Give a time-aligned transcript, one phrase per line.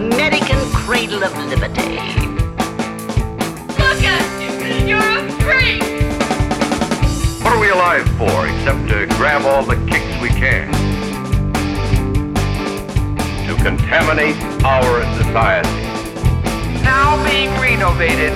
[0.00, 1.96] American cradle of liberty.
[3.76, 4.88] Look at you!
[4.88, 5.82] You're a freak!
[7.44, 10.72] What are we alive for except to grab all the kicks we can?
[13.46, 15.68] To contaminate our society.
[16.82, 18.32] Now being renovated.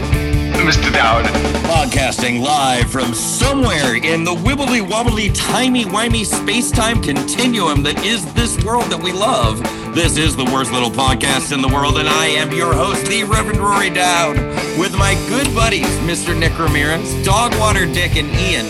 [0.65, 0.93] Mr.
[0.93, 1.25] Dowd.
[1.65, 8.31] Podcasting live from somewhere in the wibbly wobbly, timey wimey space time continuum that is
[8.35, 9.61] this world that we love.
[9.95, 13.23] This is the worst little podcast in the world, and I am your host, the
[13.23, 14.37] Reverend Rory Dowd,
[14.77, 16.37] with my good buddies, Mr.
[16.37, 18.67] Nick Ramirez, Dogwater Dick, and Ian.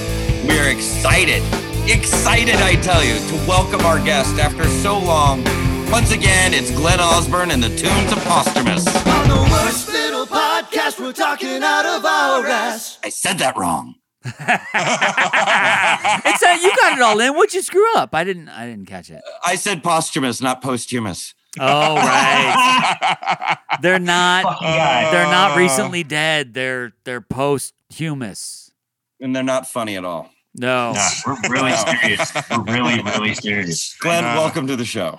[0.46, 1.42] We are excited,
[1.88, 5.42] excited, I tell you, to welcome our guest after so long.
[5.91, 8.87] Once again, it's Glenn Osborne and the tunes of Posthumous.
[8.87, 12.99] On the worst little podcast, we're talking out of our ass.
[13.02, 13.95] I said that wrong.
[16.65, 17.34] It's uh, you got it all in.
[17.34, 18.15] What'd you screw up?
[18.15, 18.48] I didn't.
[18.48, 19.23] I didn't catch it.
[19.45, 21.34] I said posthumous, not posthumous.
[21.59, 23.56] Oh right.
[23.82, 24.45] they're not.
[24.45, 25.10] Fucking guy.
[25.10, 26.54] They're not recently dead.
[26.54, 28.73] They're they're posthumous.
[29.21, 30.30] And they're not funny at all.
[30.56, 30.93] No.
[30.93, 32.32] Nah, we're really serious.
[32.51, 33.96] We're really, really serious.
[33.99, 35.18] Glenn, Uh, welcome to the show.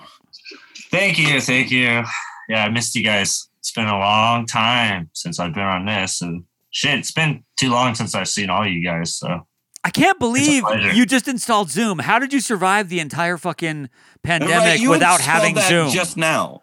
[0.90, 2.04] Thank you, thank you.
[2.48, 3.48] Yeah, I missed you guys.
[3.58, 7.70] It's been a long time since I've been on this, and shit, it's been too
[7.70, 9.16] long since I've seen all you guys.
[9.16, 9.46] So
[9.86, 12.00] I can't believe you just installed Zoom.
[12.00, 13.88] How did you survive the entire fucking
[14.24, 15.90] pandemic Right, without having Zoom?
[15.90, 16.62] just now.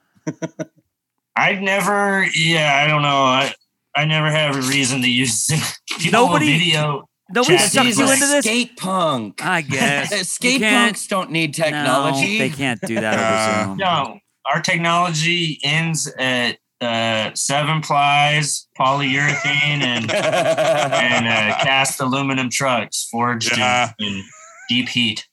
[1.36, 3.24] I've never, yeah, I don't know.
[3.24, 3.54] I
[3.96, 6.12] I never have a reason to use Zoom.
[6.12, 7.08] Nobody- video.
[7.34, 8.44] Nobody sucked you into this.
[8.44, 9.44] Skate punk.
[9.44, 10.30] I guess.
[10.30, 12.38] Skate punks don't need No, technology.
[12.38, 13.78] they can't do that over uh, Zoom.
[13.78, 14.20] No,
[14.54, 23.58] our technology ends at uh, seven plies, polyurethane, and and uh, cast aluminum trucks forged
[23.58, 23.94] Yeah.
[24.00, 24.24] in, in
[24.70, 25.28] deep heat.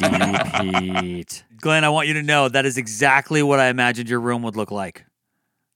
[0.00, 0.46] Deep
[1.02, 1.44] heat.
[1.60, 4.56] Glenn, I want you to know that is exactly what I imagined your room would
[4.56, 5.04] look like.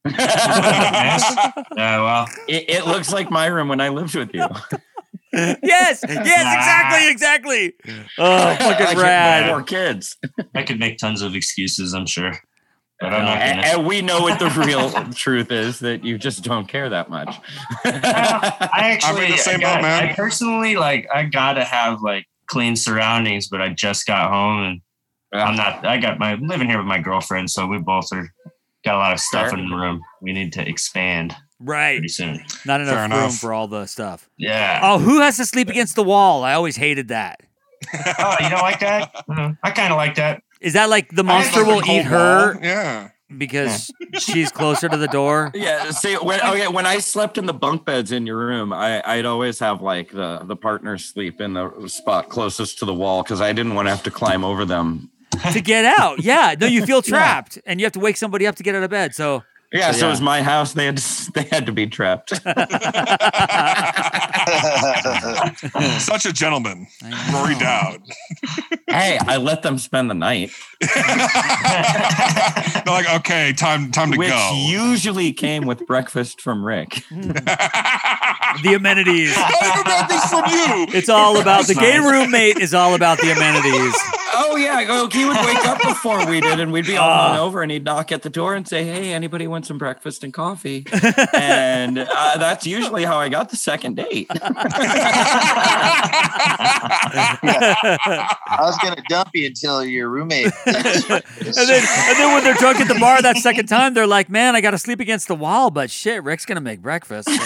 [0.04, 1.22] Yes.
[1.36, 4.40] Uh, well, it, it looks like my room when I lived with you.
[5.32, 7.74] yes, yes, exactly, exactly.
[8.18, 9.48] Oh, fucking get rad.
[9.50, 10.16] Four kids,
[10.54, 12.32] I could make tons of excuses, I'm sure,
[13.02, 13.78] but I'm not and, gonna.
[13.78, 17.34] and we know what the real truth is that you just don't care that much.
[17.84, 17.90] I
[18.72, 20.08] actually, I'm the same I, got- boat, man.
[20.08, 21.08] I personally like.
[21.14, 24.80] I gotta have like clean surroundings, but I just got home and
[25.32, 25.84] I'm not.
[25.86, 28.28] I got my living here with my girlfriend, so we both are
[28.84, 29.58] got a lot of stuff Fair.
[29.58, 30.02] in the room.
[30.20, 31.94] We need to expand Right.
[31.98, 32.44] pretty soon.
[32.66, 33.38] Not enough Fair room enough.
[33.38, 34.28] for all the stuff.
[34.36, 34.80] Yeah.
[34.82, 36.42] Oh, who has to sleep against the wall?
[36.42, 37.40] I always hated that.
[38.18, 39.24] Oh, you don't like that?
[39.28, 40.42] Uh, I kind of like that.
[40.62, 42.62] Is that like the monster will eat her Wall.
[42.62, 43.08] Yeah.
[43.36, 45.50] because she's closer to the door?
[45.54, 48.72] Yeah, see, when oh, okay, when I slept in the bunk beds in your room,
[48.72, 52.94] I, I'd always have like the the partner sleep in the spot closest to the
[52.94, 55.10] wall because I didn't want to have to climb over them.
[55.52, 56.22] to get out.
[56.22, 56.54] Yeah.
[56.60, 58.90] No, you feel trapped and you have to wake somebody up to get out of
[58.90, 59.14] bed.
[59.14, 60.72] So Yeah, So, so, it was my house.
[60.74, 62.30] They had to, they had to be trapped.
[66.00, 66.86] Such a gentleman.
[67.32, 68.02] Rory Dowd.
[68.88, 70.50] hey, I let them spend the night,
[70.80, 70.90] They're
[72.94, 74.66] like, okay, time time to which go.
[74.68, 77.04] usually came with breakfast from Rick.
[77.10, 79.32] the amenities.
[79.36, 80.86] I even got this from you.
[80.98, 82.10] It's all about the That's gay nice.
[82.12, 83.94] roommate is all about the amenities.
[84.34, 87.36] Oh yeah, oh, he would wake up before we did, and we'd be all Ah.
[87.36, 90.32] hungover, and he'd knock at the door and say, "Hey, anybody want some breakfast and
[90.32, 90.86] coffee?"
[91.34, 94.26] and uh, that's usually how I got the second date.
[97.42, 100.52] I was gonna dump you until your roommate.
[100.66, 104.28] And then, and then when they're drunk at the bar that second time, they're like,
[104.28, 107.28] "Man, I got to sleep against the wall." But shit, Rick's gonna make breakfast.
[107.28, 107.38] so-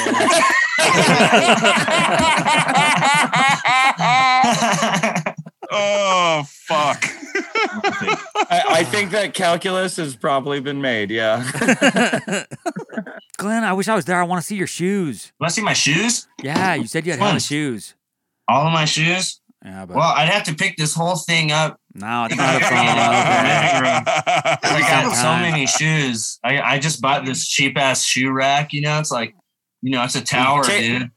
[5.79, 7.05] oh fuck.
[8.49, 11.11] I, I think that calculus has probably been made.
[11.11, 11.45] Yeah.
[13.39, 14.19] Glenn, I wish I was there.
[14.19, 15.33] I want to see your shoes.
[15.41, 16.27] Want to see my shoes?
[16.43, 17.41] Yeah, you said you had hella Fun.
[17.41, 17.95] shoes.
[18.49, 19.41] All of my shoes?
[19.65, 21.79] Yeah, but Well, I'd have to pick this whole thing up.
[21.95, 24.03] no, it's not a Yeah.
[24.61, 24.73] problem.
[24.77, 26.39] I got so many shoes.
[26.45, 28.73] I, I just bought this cheap ass shoe rack.
[28.73, 29.35] You know, it's like,
[29.83, 31.11] you know, it's a tower, Take- dude.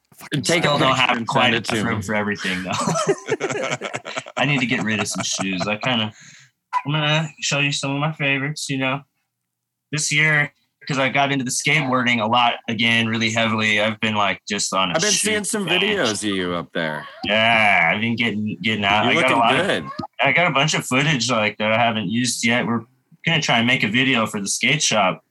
[0.43, 2.71] Take all a don't have quite send enough room for everything though.
[4.37, 5.67] I need to get rid of some shoes.
[5.67, 6.13] I kind of,
[6.85, 8.69] I'm gonna show you some of my favorites.
[8.69, 9.01] You know,
[9.91, 13.79] this year because I got into the skateboarding a lot again, really heavily.
[13.79, 14.91] I've been like just on.
[14.91, 17.05] i I've been seeing some videos of you up there.
[17.25, 19.05] Yeah, I've been getting getting out.
[19.05, 19.85] You're I got a looking lot of- good.
[20.21, 22.65] I got a bunch of footage like that I haven't used yet.
[22.65, 22.81] We're
[23.25, 25.23] gonna try and make a video for the skate shop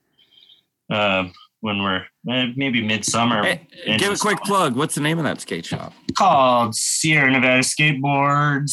[0.89, 1.25] uh,
[1.61, 3.43] when we're eh, maybe midsummer.
[3.43, 3.67] Hey,
[3.97, 4.45] give a quick summer.
[4.45, 4.75] plug.
[4.75, 5.93] What's the name of that skate shop?
[6.17, 8.71] called Sierra Nevada Skateboards.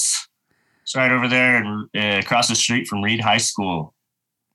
[0.82, 3.92] It's right over there and uh, across the street from Reed High School.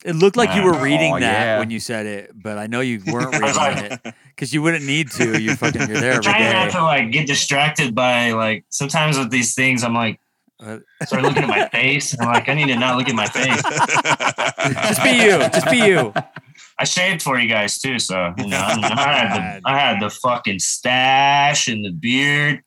[0.03, 1.59] It looked like you were Oh, reading that yeah.
[1.59, 4.83] when you said it, but I know you weren't was reading it because you wouldn't
[4.85, 5.39] need to.
[5.39, 9.17] You fucking you're there I'm every trying not to like get distracted by like sometimes
[9.19, 10.19] with these things I'm like
[10.59, 12.13] Uh, start looking at my face.
[12.13, 13.61] and I'm like, I need to not look at my face.
[14.87, 15.37] Just be you.
[15.49, 16.13] Just be you.
[16.81, 19.99] I shaved for you guys too, so you know I, I had the I had
[20.01, 22.63] the fucking stash and the beard.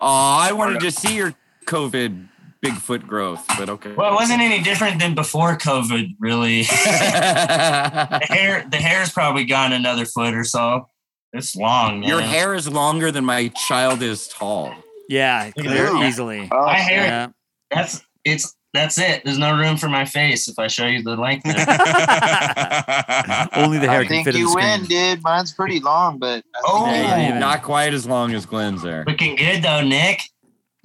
[0.00, 0.08] Oh,
[0.40, 1.32] I wanted to see your
[1.66, 2.26] COVID
[2.60, 3.92] Bigfoot growth, but okay.
[3.92, 6.62] Well, it wasn't any different than before COVID, really.
[6.62, 6.66] the
[8.28, 10.88] hair the hair's probably gone another foot or so.
[11.32, 12.08] It's long, man.
[12.08, 14.74] Your hair is longer than my child is tall.
[15.08, 16.48] Yeah, clear easily.
[16.50, 17.28] Oh, My hair Yeah.
[17.70, 19.22] that's it's that's it.
[19.24, 21.46] There's no room for my face if I show you the length.
[23.54, 25.22] Only the hair I can fit in the think you win, dude.
[25.22, 26.86] Mine's pretty long, but Oh.
[26.86, 29.04] you Yeah, Not quite as long as Glenn's there.
[29.06, 30.22] Looking good though, Nick.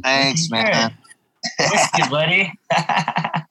[0.04, 0.94] thanks, man.
[1.60, 2.52] Whiskey, buddy.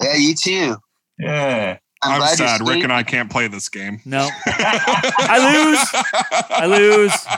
[0.03, 0.77] Yeah, you too.
[1.19, 1.79] yeah.
[2.03, 2.61] I'm, I'm sad.
[2.61, 4.01] Rick and I can't play this game.
[4.05, 6.05] No, I lose.
[6.51, 7.27] I lose.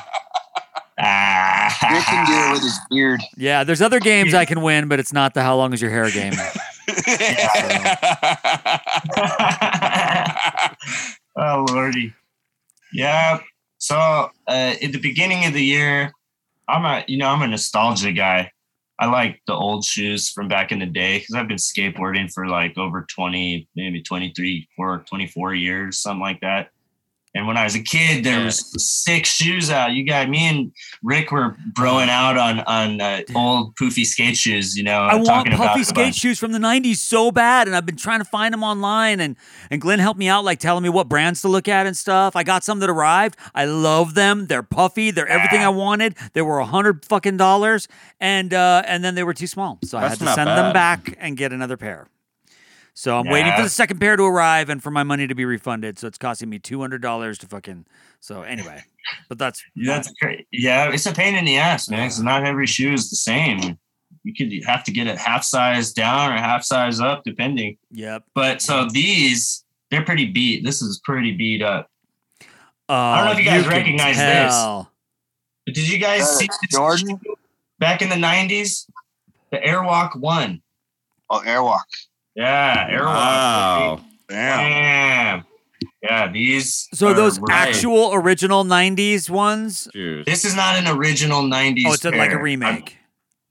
[1.01, 1.79] Ah.
[1.93, 3.21] Rick can do it with his beard.
[3.37, 5.93] Yeah, there's other games I can win, but it's not the how long is your
[5.93, 6.33] hair game.
[11.37, 12.15] oh lordy.
[12.93, 13.41] Yeah.
[13.79, 16.13] So uh, at the beginning of the year,
[16.69, 18.51] I'm a you know I'm a nostalgia guy.
[19.01, 22.49] I like the old shoes from back in the day because I've been skateboarding for
[22.49, 26.71] like over 20, maybe 23 or 24 years, something like that.
[27.39, 29.93] And when I was a kid, there was six shoes out.
[29.93, 30.73] You got me and
[31.05, 34.77] Rick were broing out on on uh, old poofy skate shoes.
[34.77, 37.95] You know, I want puffy skate shoes from the '90s so bad, and I've been
[37.95, 39.21] trying to find them online.
[39.21, 39.37] And
[39.71, 42.35] and Glenn helped me out, like telling me what brands to look at and stuff.
[42.35, 43.37] I got some that arrived.
[43.55, 44.49] I love them.
[44.49, 45.13] They're puffy.
[45.13, 46.17] They're everything I wanted.
[46.33, 47.87] They were a hundred fucking dollars,
[48.19, 51.17] and uh, and then they were too small, so I had to send them back
[51.21, 52.09] and get another pair.
[52.99, 55.45] So I'm waiting for the second pair to arrive and for my money to be
[55.45, 56.01] refunded.
[56.01, 57.87] So it's costing me two hundred dollars to fucking.
[58.19, 58.83] So anyway,
[59.29, 60.49] but that's Yeah, that's great.
[60.51, 62.09] Yeah, it's a pain in the ass, man.
[62.09, 63.79] Because not every shoe is the same.
[64.25, 67.79] You could have to get it half size down or half size up, depending.
[67.93, 68.25] yep.
[68.35, 70.65] But so these, they're pretty beat.
[70.65, 71.89] This is pretty beat up.
[72.89, 74.53] Uh, I don't know if you guys can recognize this.
[74.53, 74.91] tell.
[75.67, 77.21] But did you guys Uh, see this Jordan?
[77.79, 78.91] back in the '90s?
[79.53, 80.63] The Airwalk One.
[81.31, 81.79] Oh, Airwalk.
[82.39, 83.05] Yeah, Airwalk.
[83.05, 84.01] Wow.
[84.29, 84.59] Damn.
[84.61, 85.45] Damn.
[86.03, 86.89] Yeah, these.
[86.95, 87.69] So are those right.
[87.69, 89.89] actual original '90s ones.
[89.93, 90.25] Shoes.
[90.25, 91.83] This is not an original '90s.
[91.87, 92.43] Oh, it's a, like a pair.
[92.43, 92.97] remake.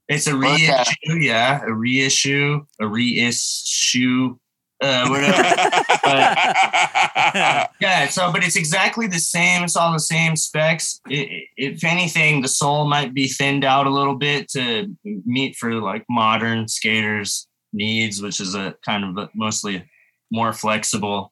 [0.07, 0.67] It's a Okay.
[0.69, 4.37] reissue, yeah, a reissue, a reissue,
[4.81, 5.43] uh, whatever.
[7.81, 9.65] yeah, so but it's exactly the same.
[9.65, 11.01] It's all the same specs.
[11.07, 15.57] I i if anything, the sole might be thinned out a little bit to meet
[15.57, 17.46] for like modern skaters'
[17.77, 19.83] needs, which is a kind of a, mostly
[20.31, 21.31] more flexible,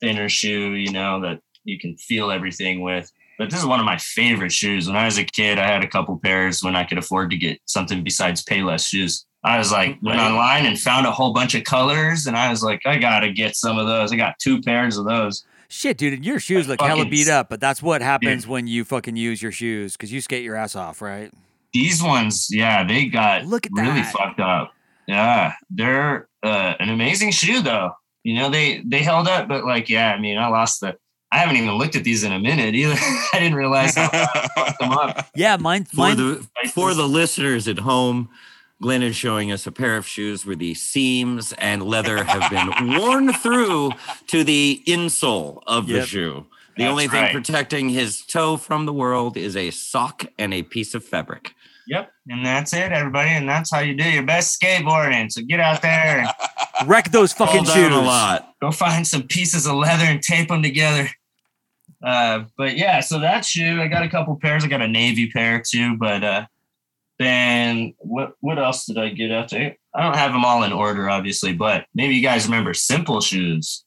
[0.00, 0.74] thinner shoe.
[0.74, 3.10] You know that you can feel everything with.
[3.38, 4.88] But this is one of my favorite shoes.
[4.88, 7.36] When I was a kid, I had a couple pairs when I could afford to
[7.36, 9.26] get something besides Payless shoes.
[9.44, 12.64] I was like, went online and found a whole bunch of colors, and I was
[12.64, 14.12] like, I gotta get some of those.
[14.12, 15.44] I got two pairs of those.
[15.68, 19.16] Shit, dude, your shoes look hella beat up, but that's what happens when you fucking
[19.16, 21.30] use your shoes because you skate your ass off, right?
[21.72, 24.12] These ones, yeah, they got Look at really that.
[24.12, 24.72] fucked up.
[25.08, 27.92] Yeah, they're uh, an amazing shoe, though.
[28.24, 30.96] You know, they they held up, but like, yeah, I mean, I lost the.
[31.32, 32.94] I haven't even looked at these in a minute either.
[33.32, 35.28] I didn't realize how I them up.
[35.34, 36.16] Yeah, mine, For mine.
[36.16, 38.28] the for the listeners at home,
[38.82, 42.98] Glenn is showing us a pair of shoes where the seams and leather have been
[42.98, 43.92] worn through
[44.28, 46.46] to the insole of the shoe.
[46.76, 47.34] The That's only thing right.
[47.34, 51.54] protecting his toe from the world is a sock and a piece of fabric.
[51.88, 55.32] Yep, and that's it, everybody, and that's how you do your best skateboarding.
[55.32, 56.28] So get out there and
[56.88, 57.92] wreck those fucking shoes.
[57.92, 58.54] a lot.
[58.60, 61.08] go find some pieces of leather and tape them together.
[62.04, 64.64] Uh, but yeah, so that shoe, I got a couple pairs.
[64.64, 66.46] I got a navy pair too, but uh,
[67.18, 68.34] then what?
[68.40, 69.76] What else did I get out there?
[69.94, 73.84] I don't have them all in order, obviously, but maybe you guys remember Simple Shoes.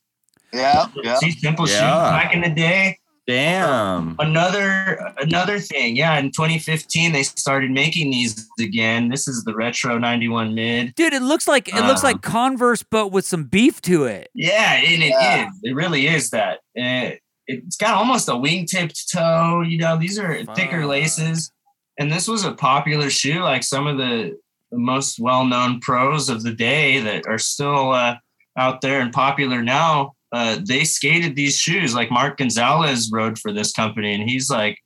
[0.51, 1.15] Yeah, yeah.
[1.15, 2.09] See Simple Shoes Yeah.
[2.09, 2.97] back in the day.
[3.27, 4.15] Damn.
[4.19, 6.17] Another another thing, yeah.
[6.17, 9.09] In 2015, they started making these again.
[9.09, 10.95] This is the retro 91 mid.
[10.95, 14.29] Dude, it looks like it looks Um, like Converse, but with some beef to it.
[14.33, 15.11] Yeah, and it is.
[15.11, 15.49] Yeah.
[15.63, 16.59] It really is that.
[16.77, 17.11] Uh,
[17.47, 19.61] it's got almost a wingtipped toe.
[19.61, 21.51] You know, these are thicker laces.
[21.99, 24.37] And this was a popular shoe, like some of the,
[24.71, 28.15] the most well-known pros of the day that are still uh,
[28.57, 30.13] out there and popular now.
[30.31, 31.93] Uh, they skated these shoes.
[31.93, 34.77] Like Mark Gonzalez rode for this company, and he's like,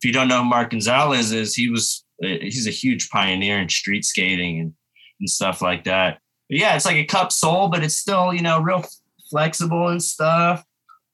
[0.00, 3.58] if you don't know who Mark Gonzalez is, he was uh, he's a huge pioneer
[3.58, 4.74] in street skating and
[5.20, 6.18] and stuff like that.
[6.48, 8.84] But yeah, it's like a cup sole, but it's still you know real
[9.30, 10.64] flexible and stuff.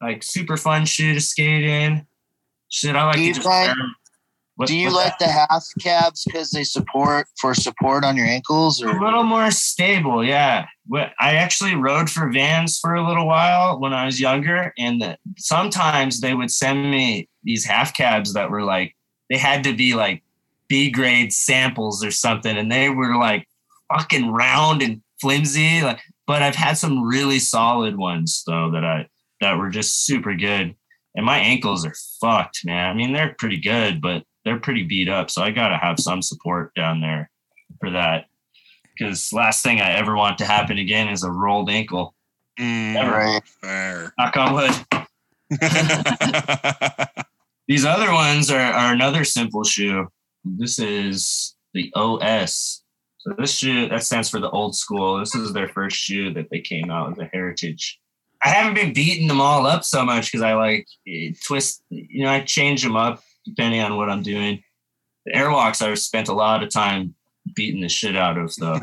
[0.00, 2.06] Like super fun shoe to skate in.
[2.68, 3.74] Shit, I like Do to just wear.
[4.62, 8.80] What- Do you like the half cabs because they support for support on your ankles,
[8.80, 8.96] Or?
[8.96, 10.66] a little more stable, yeah.
[10.94, 16.20] I actually rode for Vans for a little while when I was younger, and sometimes
[16.20, 18.94] they would send me these half cabs that were like
[19.30, 20.22] they had to be like
[20.68, 23.48] B grade samples or something, and they were like
[23.92, 25.82] fucking round and flimsy.
[25.82, 29.08] Like, but I've had some really solid ones though that I
[29.40, 30.76] that were just super good,
[31.16, 32.88] and my ankles are fucked, man.
[32.90, 36.22] I mean, they're pretty good, but they're pretty beat up, so I gotta have some
[36.22, 37.30] support down there
[37.80, 38.26] for that
[38.96, 42.14] because last thing I ever want to happen again is a rolled ankle.
[42.58, 43.40] Mm, Never.
[43.60, 44.12] fair.
[44.18, 44.70] Knock on wood.
[47.68, 50.08] These other ones are, are another simple shoe.
[50.44, 52.82] This is the OS.
[53.18, 55.18] So this shoe that stands for the old school.
[55.18, 58.00] This is their first shoe that they came out with a heritage.
[58.44, 61.84] I haven't been beating them all up so much because I like eh, twist.
[61.90, 64.62] You know, I change them up depending on what I'm doing.
[65.26, 67.14] The Airwalks I've spent a lot of time
[67.54, 68.74] beating the shit out of though.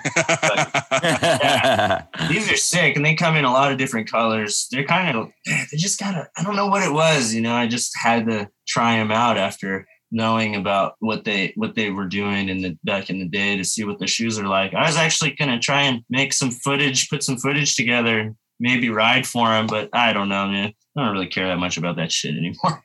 [2.30, 4.68] These are sick, and they come in a lot of different colors.
[4.72, 6.30] They're kind of, they just gotta.
[6.38, 7.34] I don't know what it was.
[7.34, 11.76] You know, I just had to try them out after knowing about what they what
[11.76, 14.48] they were doing in the back in the day to see what the shoes are
[14.48, 14.74] like.
[14.74, 19.28] I was actually gonna try and make some footage, put some footage together, maybe ride
[19.28, 20.74] for them, but I don't know, man.
[20.98, 22.84] I don't really care that much about that shit anymore.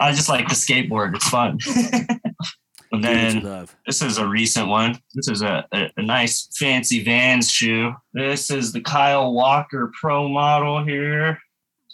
[0.00, 1.14] I just like the skateboard.
[1.14, 1.58] It's fun.
[2.92, 4.98] and Do what you then this is a recent one.
[5.14, 7.92] This is a, a, a nice fancy Vans shoe.
[8.12, 11.38] This is the Kyle Walker Pro model here.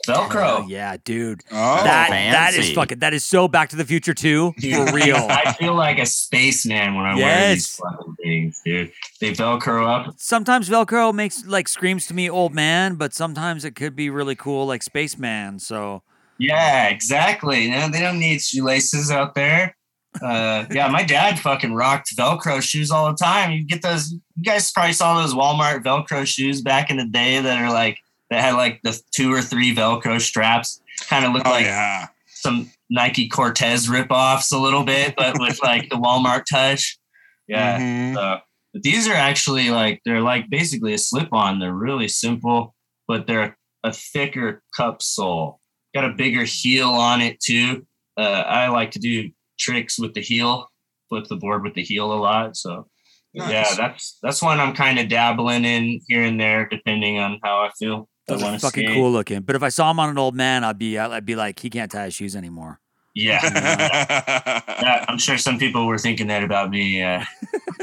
[0.07, 0.61] Velcro.
[0.61, 1.43] Oh, yeah, dude.
[1.51, 5.17] oh, that that is fucking that is so Back to the Future too for real.
[5.17, 8.93] I feel like a spaceman when I wear these fucking things, dude.
[9.21, 10.15] They Velcro up.
[10.19, 14.37] sometimes Velcro makes like screams to me old man, but sometimes it could be really
[14.37, 15.59] cool like spaceman.
[15.59, 16.03] So
[16.39, 17.65] Yeah, exactly.
[17.65, 19.77] You know, they don't need shoelaces out there.
[20.23, 23.53] Uh, yeah, my dad fucking rocked Velcro shoes all the time.
[23.53, 24.13] You get those.
[24.13, 27.99] You guys probably saw those Walmart Velcro shoes back in the day that are like
[28.31, 30.81] that had like the two or three Velcro straps.
[31.09, 32.07] Kind of look oh like yeah.
[32.27, 36.99] some Nike Cortez ripoffs a little bit, but with like the Walmart touch.
[37.47, 37.79] Yeah.
[37.79, 38.15] Mhm.
[38.15, 38.39] So,
[38.73, 41.59] but these are actually like they're like basically a slip-on.
[41.59, 42.75] They're really simple,
[43.07, 45.61] but they're a thicker cup sole.
[45.97, 47.87] Got a bigger heel on it too.
[48.19, 50.71] Uh, I like to do tricks with the heel,
[51.09, 52.55] flip the board with the heel a lot.
[52.55, 52.89] So
[53.33, 57.61] yeah, that's that's one I'm kind of dabbling in here and there, depending on how
[57.61, 58.09] I feel.
[58.29, 58.95] I are fucking skate.
[58.95, 59.41] cool looking.
[59.41, 61.71] But if I saw him on an old man, I'd be I'd be like, he
[61.71, 62.81] can't tie his shoes anymore.
[63.17, 64.63] Yeah.
[64.77, 67.25] Yeah, I'm sure some people were thinking that about me uh,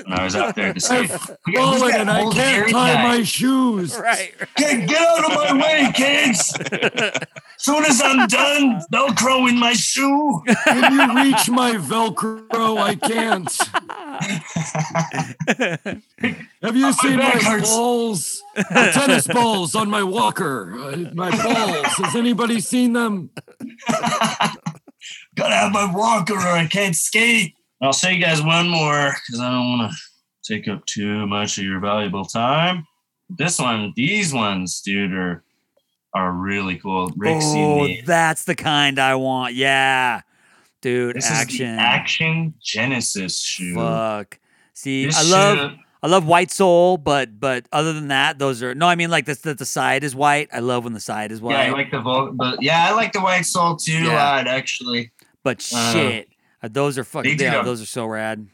[0.03, 1.09] when I was out there to skate.
[1.09, 3.97] Fallen and I can't tie my shoes.
[4.03, 4.31] Right.
[4.55, 6.53] Get, get out of my way, kids!
[7.57, 10.43] Soon as I'm done, Velcro in my shoe.
[10.65, 12.77] Can you reach my Velcro?
[12.77, 13.51] I can't.
[16.61, 17.69] Have you seen my back hurts.
[17.71, 18.43] balls?
[18.55, 20.73] The tennis balls on my walker.
[20.77, 21.87] Uh, My balls.
[21.97, 23.31] Has anybody seen them?
[25.35, 27.55] Gotta have my walker or I can't skate.
[27.81, 29.97] I'll show you guys one more because I don't want to
[30.53, 32.85] take up too much of your valuable time.
[33.29, 35.43] This one, these ones, dude, are
[36.13, 37.11] are really cool.
[37.17, 38.01] Rick oh, CD.
[38.05, 39.55] that's the kind I want.
[39.55, 40.21] Yeah.
[40.81, 41.77] Dude, This is Axion.
[41.77, 43.73] the Axion Genesis shoe.
[43.75, 44.37] Fuck.
[44.73, 48.61] See, This I love shoe- I love white sole, but but other than that, those
[48.61, 48.87] are no.
[48.87, 50.49] I mean, like the the, the side is white.
[50.51, 51.53] I love when the side is white.
[51.53, 54.13] Yeah, I like the Vol- but yeah, I like the white sole too a Yeah.
[54.13, 55.11] lot actually.
[55.43, 56.29] But uh, shit,
[56.61, 57.37] uh, those are fucking.
[57.39, 58.47] Yeah, a- those are so rad.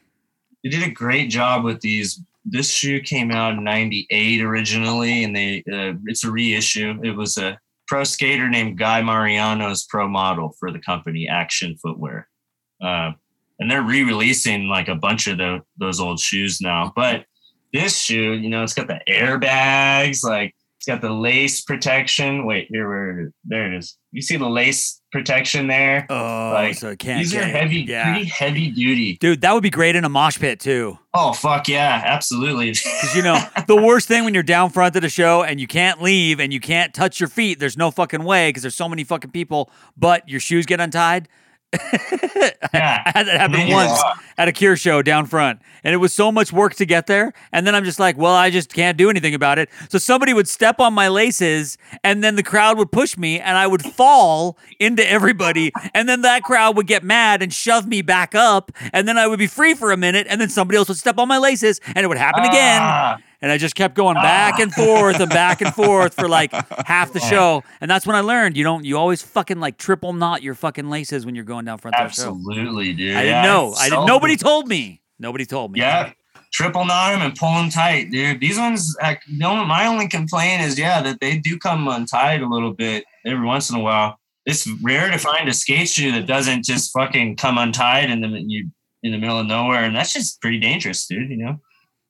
[0.64, 2.22] They did a great job with these.
[2.46, 7.00] This shoe came out in '98 originally, and they uh, it's a reissue.
[7.04, 12.28] It was a pro skater named Guy Mariano's pro model for the company Axion Footwear,
[12.82, 13.12] uh,
[13.60, 16.92] and they're re-releasing like a bunch of the, those old shoes now.
[16.96, 17.26] But
[17.74, 22.46] this shoe, you know, it's got the airbags, like it's got the lace protection.
[22.46, 23.32] Wait, here where.
[23.44, 23.98] There it is.
[24.12, 26.06] You see the lace protection there?
[26.10, 29.18] Oh, Like, so it can't These are heavy, Yeah, pretty heavy duty.
[29.20, 30.98] dude, that would be great in a mosh pit too.
[31.14, 32.70] Oh fuck yeah, absolutely.
[32.72, 35.68] Because you know the worst thing when you're down front at a show and you
[35.68, 37.60] can't leave and you can't touch your feet.
[37.60, 39.70] There's no fucking way because there's so many fucking people.
[39.98, 41.28] But your shoes get untied.
[42.74, 43.02] Yeah.
[43.06, 43.74] I had that happen Yeah.
[43.76, 44.02] once
[44.40, 47.34] at a Cure show down front, and it was so much work to get there.
[47.52, 49.70] And then I'm just like, well, I just can't do anything about it.
[49.90, 53.56] So somebody would step on my laces, and then the crowd would push me, and
[53.58, 58.02] I would fall into everybody, and then that crowd would get mad and shove me
[58.02, 60.88] back up, and then I would be free for a minute, and then somebody else
[60.88, 62.80] would step on my laces, and it would happen again.
[62.82, 66.52] Ah, And I just kept going back and forth and back and forth for like
[66.86, 67.64] half the show.
[67.80, 70.90] And that's when I learned you don't you always fucking like triple knot your fucking
[70.90, 72.30] laces when you're going down front of the show.
[72.36, 73.16] Absolutely, dude.
[73.16, 73.70] I didn't know.
[73.72, 75.02] it's I didn't so- nobody told me.
[75.20, 75.80] Nobody told me.
[75.80, 76.14] Yeah.
[76.52, 78.40] Triple knot them and pull them tight, dude.
[78.40, 82.74] These ones, only, my only complaint is, yeah, that they do come untied a little
[82.74, 84.18] bit every once in a while.
[84.46, 88.30] It's rare to find a skate shoe that doesn't just fucking come untied in the
[88.48, 88.72] you
[89.04, 91.30] in the middle of nowhere, and that's just pretty dangerous, dude.
[91.30, 91.60] You know,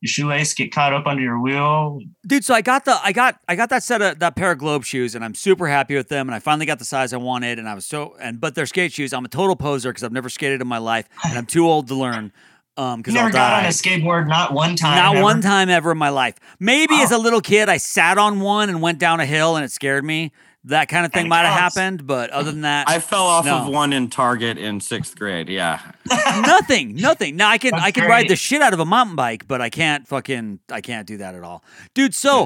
[0.01, 1.99] your shoelace get caught up under your wheel.
[2.25, 4.57] Dude, so I got the I got I got that set of that pair of
[4.57, 7.17] globe shoes and I'm super happy with them and I finally got the size I
[7.17, 9.11] wanted and I was so and but they're skate shoes.
[9.13, 11.87] I'm a total poser because I've never skated in my life and I'm too old
[11.89, 12.31] to learn.
[12.77, 13.59] Um, because never I'll got die.
[13.59, 14.95] on a skateboard, not one time.
[14.95, 15.23] Not ever?
[15.23, 16.35] one time ever in my life.
[16.61, 17.17] Maybe as Oh.
[17.17, 20.05] a little kid, I sat on one and went down a hill and it scared
[20.05, 20.31] me.
[20.65, 23.59] That kind of thing might have happened, but other than that, I fell off No.
[23.59, 25.47] of one in Target in sixth grade.
[25.47, 25.79] Yeah.
[26.11, 27.37] nothing, nothing.
[27.37, 29.61] Now I can That's I can ride the shit out of a mountain bike, but
[29.61, 31.63] I can't fucking I can't do that at all,
[31.93, 32.13] dude.
[32.13, 32.45] So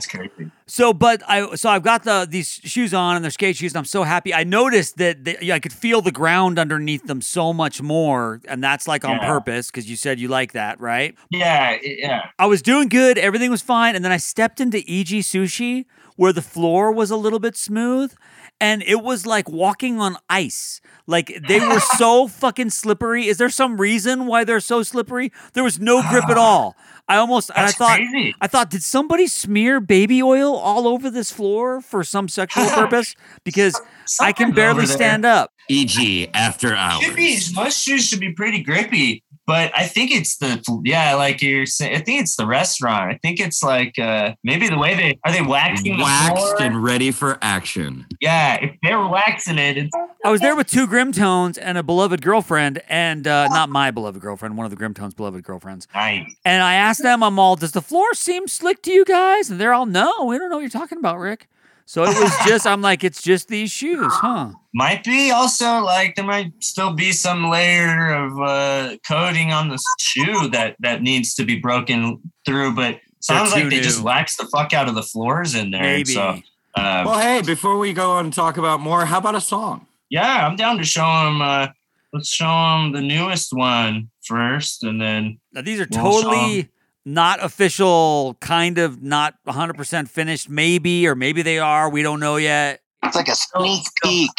[0.68, 3.80] So, but I so I've got the these shoes on and they're skate shoes, and
[3.80, 4.32] I'm so happy.
[4.34, 8.64] I noticed that they, I could feel the ground underneath them so much more, and
[8.64, 9.26] that's like on Yeah.
[9.28, 11.16] purpose because you said you like that, right?
[11.32, 12.30] Yeah, yeah.
[12.38, 16.34] I was doing good, everything was fine, and then I stepped into EG Sushi where
[16.34, 18.14] the floor was a little bit smooth,
[18.60, 20.82] and it was like walking on ice.
[21.08, 23.28] Like they were so fucking slippery.
[23.28, 25.32] Is there some reason why they're so slippery?
[25.54, 26.76] There was no grip at all.
[27.08, 28.36] I almost and I That's thought crazy.
[28.40, 33.16] I thought, did somebody smear baby oil all over this floor for some sexual purpose?
[33.44, 33.80] Because
[34.22, 35.52] I can barely stand up.
[35.70, 36.30] E.g.
[36.34, 37.04] after hours.
[37.04, 41.42] Should be most shoes should be pretty grippy, but I think it's the yeah, like
[41.42, 41.96] you're saying.
[41.96, 43.12] I think it's the restaurant.
[43.14, 46.62] I think it's like uh maybe the way they are they waxing the Waxed floor?
[46.62, 48.06] and ready for action.
[48.22, 49.96] yeah, if they're waxing it, it's
[50.26, 54.22] I was there with two Grimtones and a beloved girlfriend, and uh, not my beloved
[54.22, 55.88] girlfriend, one of the Grimtones' beloved girlfriends.
[55.94, 56.34] nice.
[56.46, 59.50] And I asked them, I'm all, does the floor seem slick to you guys?
[59.50, 61.48] And they're all, no, we don't know what you're talking about, Rick.
[61.86, 64.52] So it was just, I'm like, it's just these shoes, huh?
[64.74, 69.80] Might be also like there might still be some layer of uh coating on the
[70.00, 74.06] shoe that that needs to be broken through, but sounds too like they just new.
[74.06, 75.82] wax the fuck out of the floors in there.
[75.82, 76.14] Maybe.
[76.14, 76.30] So
[76.76, 79.86] um, Well, hey, before we go on and talk about more, how about a song?
[80.10, 81.42] yeah, I'm down to show them.
[81.42, 81.68] Uh,
[82.14, 86.70] let's show them the newest one first, and then Now, these are Well, totally
[87.06, 91.90] not official, kind of not 100% finished, maybe, or maybe they are.
[91.90, 92.82] We don't know yet.
[93.04, 94.32] It's like a sneak peek.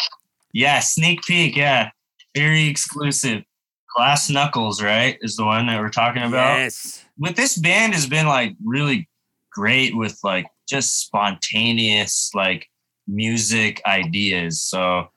[0.53, 1.55] yeah, sneak peek.
[1.55, 1.91] Yeah,
[2.35, 3.43] very exclusive.
[3.95, 6.57] Glass Knuckles, right, is the one that we're talking about.
[6.57, 7.05] Yes.
[7.17, 9.07] with this band has been like really
[9.51, 12.67] great with like just spontaneous like
[13.07, 14.61] music ideas.
[14.61, 15.07] So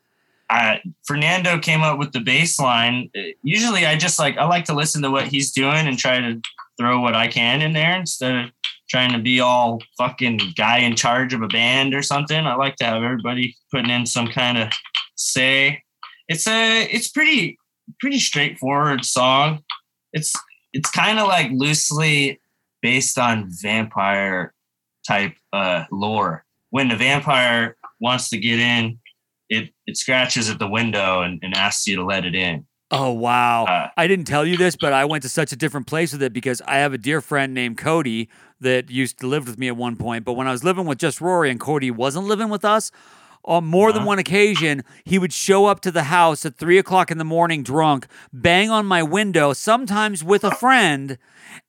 [0.50, 3.10] I Fernando came up with the bass line.
[3.16, 6.20] Uh, Usually I just like I like to listen to what he's doing and try
[6.20, 6.40] to
[6.78, 8.50] throw what I can in there instead of
[8.88, 12.46] trying to be all fucking guy in charge of a band or something.
[12.46, 14.68] I like to have everybody putting in some kind of
[15.16, 15.82] say.
[16.28, 17.58] It's a it's pretty
[18.00, 19.62] pretty straightforward song.
[20.12, 20.34] It's
[20.72, 22.40] it's kind of like loosely
[22.82, 24.54] based on vampire
[25.06, 26.44] type uh, lore.
[26.70, 28.98] When the vampire wants to get in,
[29.48, 32.66] it it scratches at the window and, and asks you to let it in.
[32.90, 33.64] Oh, wow.
[33.64, 36.22] Uh, I didn't tell you this, but I went to such a different place with
[36.22, 39.68] it because I have a dear friend named Cody that used to live with me
[39.68, 40.24] at one point.
[40.24, 42.90] But when I was living with just Rory and Cody wasn't living with us,
[43.44, 44.08] on more than Uh-huh.
[44.08, 47.62] one occasion, he would show up to the house at three o'clock in the morning
[47.62, 51.18] drunk, bang on my window, sometimes with a friend,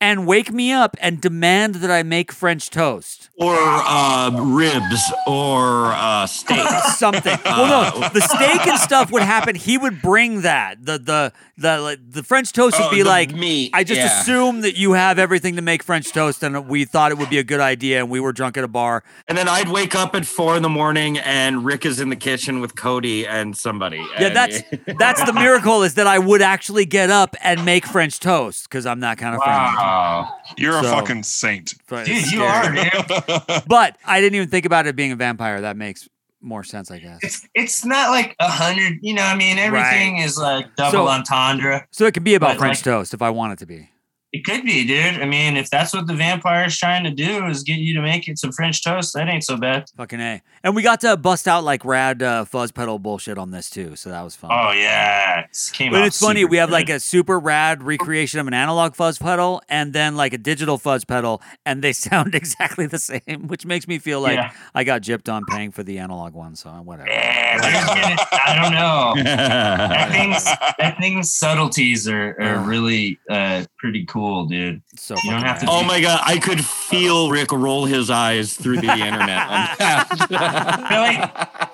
[0.02, 3.30] and wake me up and demand that I make French toast.
[3.38, 6.68] Or uh, ribs or uh, steak.
[6.96, 7.38] Something.
[7.46, 9.56] well, no, the steak and stuff would happen.
[9.56, 10.86] He would bring that.
[10.86, 14.20] The the the the French toast would Oh, be like meat, I just yeah.
[14.22, 17.38] assume that you have everything to make French toast, and we thought it would be
[17.40, 19.04] a good idea, and we were drunk at a bar.
[19.28, 22.16] And then I'd wake up at four in the morning and Rick is in the
[22.16, 23.98] kitchen with Cody and somebody.
[23.98, 24.62] Yeah, And- that's
[25.00, 28.86] that's the miracle is that I would actually get up and make French toast because
[28.86, 29.58] I'm that kind of friend.
[29.76, 31.74] Wow, You're a fucking saint.
[31.88, 33.64] But dude, you are, dude.
[33.68, 35.62] But I didn't even think about it being a vampire.
[35.62, 36.08] That makes
[36.42, 37.20] more sense, I guess.
[37.22, 39.00] It's it's not like a hundred.
[39.02, 41.88] You know, I mean, everything is like double So- entendre.
[41.92, 43.90] So it could be about French like- toast if I want it to be.
[44.32, 45.20] It could be, dude.
[45.22, 48.02] I mean, if that's what the vampire is trying to do, is get you to
[48.02, 49.86] make it some French toast, that ain't so bad.
[49.98, 50.42] Fucking a.
[50.64, 53.96] And we got to bust out like rad uh, fuzz pedal bullshit on this too,
[53.96, 54.52] so that was fun.
[54.54, 56.74] Oh yeah, it came But out it's funny, super we have good.
[56.74, 60.78] like a super rad recreation of an analog fuzz pedal and then like a digital
[60.78, 64.52] fuzz pedal, and they sound exactly the same, which makes me feel like Yeah.
[64.76, 67.10] I got gypped on paying for the analog one, so whatever.
[67.10, 69.14] Yeah, I don't know.
[69.90, 74.19] That thing's that thing's subtleties are, are really uh, pretty cool.
[74.20, 74.82] Cool, dude.
[74.98, 75.66] So You don't have to.
[75.70, 79.48] Oh my god, I could feel Rick roll his eyes through the internet.
[80.30, 81.18] Really?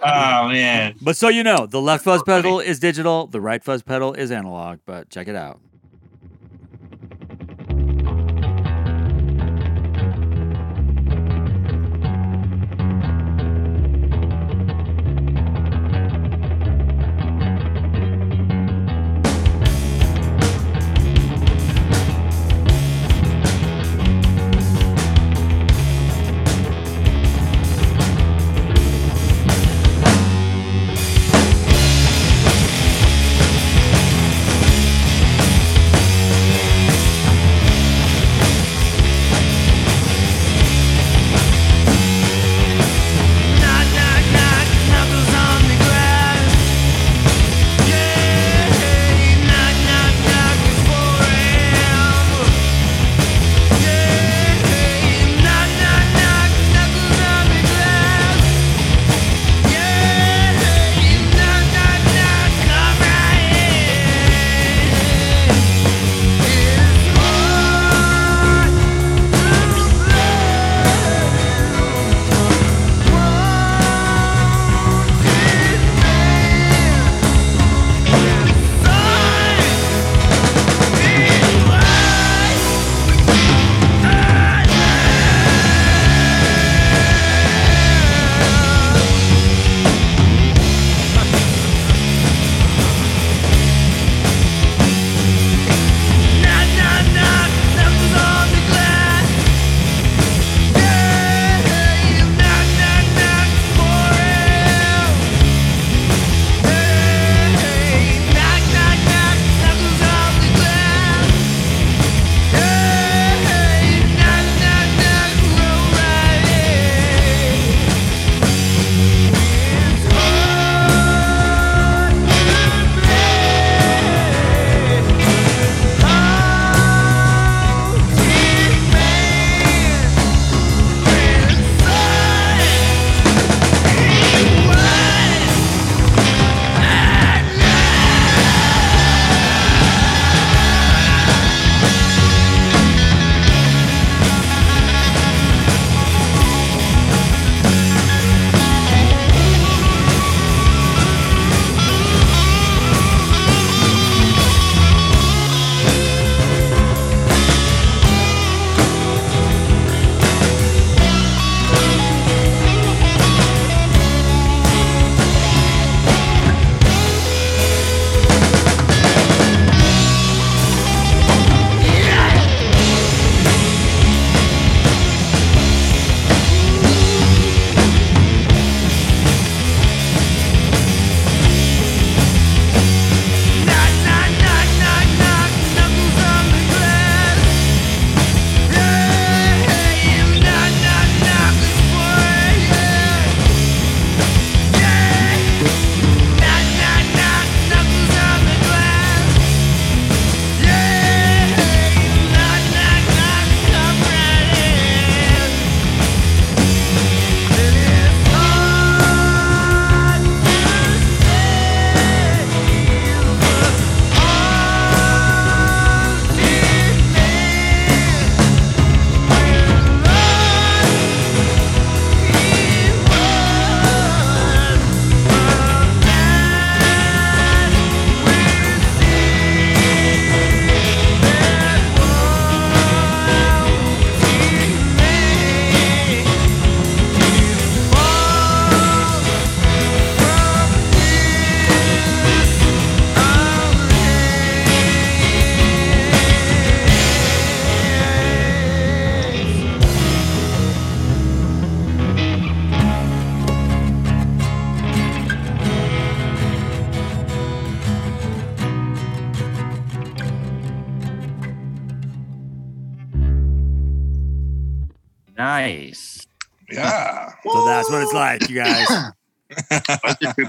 [0.04, 0.96] Oh man.
[1.02, 4.32] But so you know, the left fuzz pedal is digital, the right fuzz pedal is
[4.32, 5.60] analog, but check it out.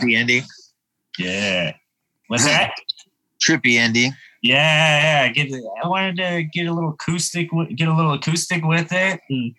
[0.07, 0.43] Trippy ending.
[1.19, 1.73] Yeah.
[2.29, 2.73] What's that?
[3.41, 4.13] Trippy ending.
[4.43, 5.33] Yeah, yeah.
[5.33, 5.53] Get.
[5.83, 7.49] I wanted to get a little acoustic.
[7.77, 9.21] Get a little acoustic with it.
[9.29, 9.55] And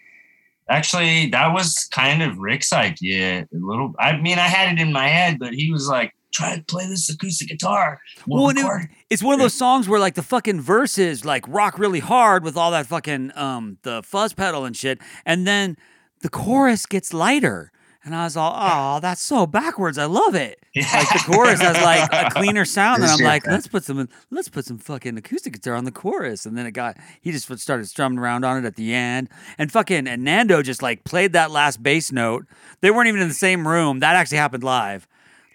[0.70, 3.42] actually, that was kind of Rick's idea.
[3.42, 3.94] A little.
[4.00, 6.86] I mean, I had it in my head, but he was like try to play
[6.88, 8.00] this acoustic guitar.
[8.28, 11.48] Well, We'll and it- it's one of those songs where like the fucking verses like
[11.48, 15.78] rock really hard with all that fucking um the fuzz pedal and shit, and then
[16.22, 17.72] the chorus gets lighter.
[18.08, 19.98] And I was all, oh, that's so backwards.
[19.98, 20.60] I love it.
[20.94, 23.28] Like the chorus has like a cleaner sound, and I'm Yeah.
[23.28, 26.46] like, let's put some, let's put some fucking acoustic guitar on the chorus.
[26.46, 29.72] And then it got, he just started strumming around on it at the end, and
[29.72, 32.46] fucking, and Nando just like played that last bass note.
[32.82, 34.00] They weren't even in the same room.
[34.02, 35.08] That actually happened live,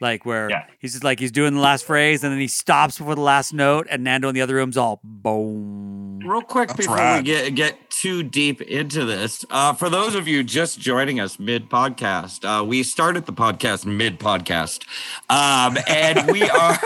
[0.03, 0.65] like where Yeah.
[0.79, 3.55] he's just like he's doing the last phrase, and then he stops before the last
[3.55, 6.19] note, and Nando in the other room's all boom.
[6.25, 10.29] Real quick That's before we get get too deep into this, uh, for those of
[10.29, 14.85] you just joining us mid podcast, uh, we started the podcast mid podcast,
[15.31, 16.79] um, and we are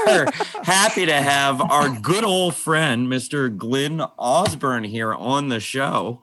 [0.63, 3.55] happy to have our good old friend Mr.
[3.55, 6.23] Glenn Osborne here on the show.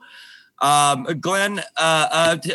[0.60, 1.62] Um, Glenn, uh,
[2.10, 2.52] uh, t-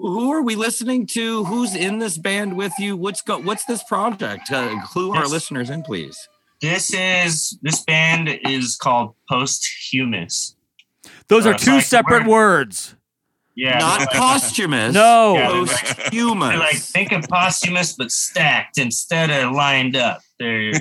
[0.00, 1.44] who are we listening to?
[1.44, 2.96] Who's in this band with you?
[2.96, 3.38] What's go?
[3.38, 4.50] What's this project?
[4.50, 6.28] Uh, clue our listeners in, please.
[6.60, 10.56] This is this band is called Posthumous.
[11.28, 12.94] Those Uh, are it's two like separate word- words.
[13.54, 14.94] Yeah, Not posthumous.
[14.94, 15.34] No.
[15.34, 16.48] Yeah, posthumous.
[16.50, 20.22] They're like think of posthumous but stacked instead of lined up.
[20.38, 20.72] They're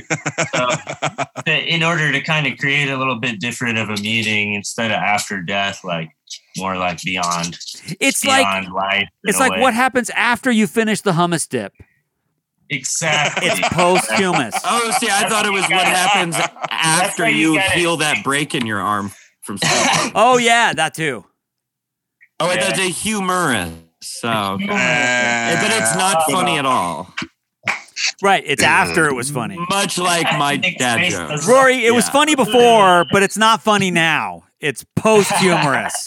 [0.56, 0.70] so,
[1.48, 4.98] in order to kind of create a little bit different of a meeting instead of
[4.98, 6.12] after death, like
[6.58, 7.58] more like beyond.
[8.00, 9.08] It's like life.
[9.24, 9.62] it's like way.
[9.62, 11.74] what happens after you finish the hummus dip.
[12.70, 13.48] exactly.
[13.48, 14.56] It's posthumous.
[14.66, 16.36] Oh, see, I thought it was what happens
[16.70, 19.12] after you you gotta- heal that break in your arm
[19.42, 20.12] from smoking.
[20.16, 21.26] Oh yeah, that too.
[22.40, 22.68] Oh, and Yeah.
[22.68, 23.72] that's a humorous.
[24.04, 24.66] So, okay.
[24.66, 27.14] Uh, but it's not funny at all.
[28.24, 28.44] Right.
[28.48, 29.58] It's after it was funny.
[29.70, 31.46] Much like my dad face joke.
[31.48, 34.44] Rory, it was funny before, but it's not funny now.
[34.60, 35.94] It's post-humorous.
[35.94, 36.06] Posthumous.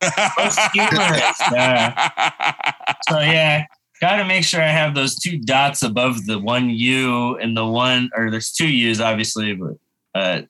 [1.52, 2.94] Yeah.
[3.08, 3.64] So yeah,
[4.00, 7.66] got to make sure I have those two dots above the one U and the
[7.66, 9.74] one, or there's two U's obviously, but
[10.14, 10.42] uh,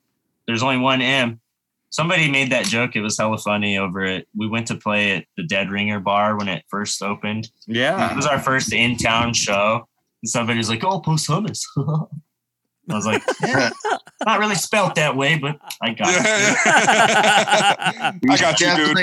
[0.47, 1.41] there's only one M.
[1.91, 2.95] Somebody made that joke.
[2.95, 4.29] It was hella funny over it.
[4.37, 7.51] We went to play at the Dead Ringer bar when it first opened.
[7.67, 9.89] Yeah, it was our first in town show.
[10.23, 11.65] And somebody was like, "Oh, post hummus."
[12.91, 13.71] I was like, yeah,
[14.25, 16.23] "Not really spelt that way, but I got it."
[18.29, 18.95] I got you, dude.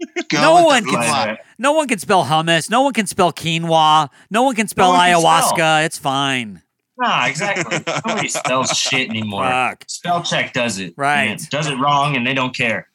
[0.00, 1.36] Definitely go No one can- flow.
[1.58, 2.70] No one can spell hummus.
[2.70, 4.08] No one can spell quinoa.
[4.30, 5.48] No one can spell one can ayahuasca.
[5.50, 5.78] spell.
[5.84, 6.62] It's fine.
[6.98, 7.78] Nah, exactly.
[8.06, 9.44] Nobody spells shit anymore.
[9.44, 9.84] Fuck.
[9.88, 10.94] Spell check does it.
[10.96, 11.24] Right.
[11.24, 12.88] And it does it wrong and they don't care.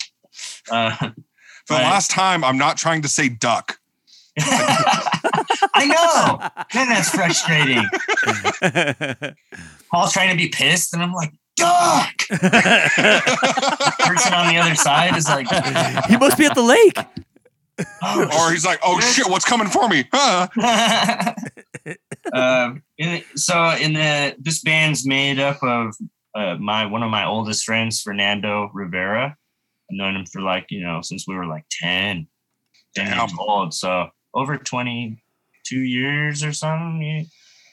[0.72, 1.82] Uh, For the Right.
[1.84, 3.80] last time, I'm not trying to say duck.
[4.40, 6.64] I know.
[6.74, 7.84] Man, that's frustrating.
[9.92, 12.18] Paul's trying to be pissed and I'm like, duck.
[12.30, 12.54] Person
[14.34, 15.48] on the other side is like,
[16.08, 16.98] he must be at the lake.
[18.04, 20.06] oh, Or he's like, oh shit, what's coming for me?
[20.14, 20.48] Huh?
[22.34, 25.96] um, in, so in the this band's made up of
[26.36, 29.36] uh, my one of my oldest friends, Fernando Rivera.
[29.92, 32.28] I've known him for like you know since we were like 10,
[32.96, 33.40] 10 years Damn.
[33.40, 33.74] old.
[33.74, 35.22] So over twenty
[35.66, 37.28] two years or something.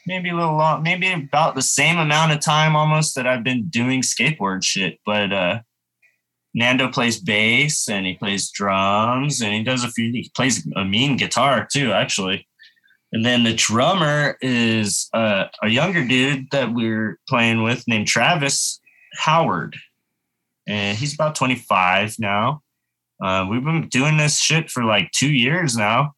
[0.05, 3.43] May- Maybe a little long, maybe about the same amount of time almost that I've
[3.43, 4.99] been doing skateboard shit.
[5.05, 5.59] But uh,
[6.53, 10.11] Nando plays bass and he plays drums and he does a few.
[10.11, 12.47] He plays a mean guitar too, actually.
[13.11, 18.79] And then the drummer is uh, a younger dude that we're playing with named Travis
[19.13, 19.75] Howard.
[20.67, 22.61] And he's about 25 now.
[23.23, 26.13] Uh, we've been doing this shit for like two years now.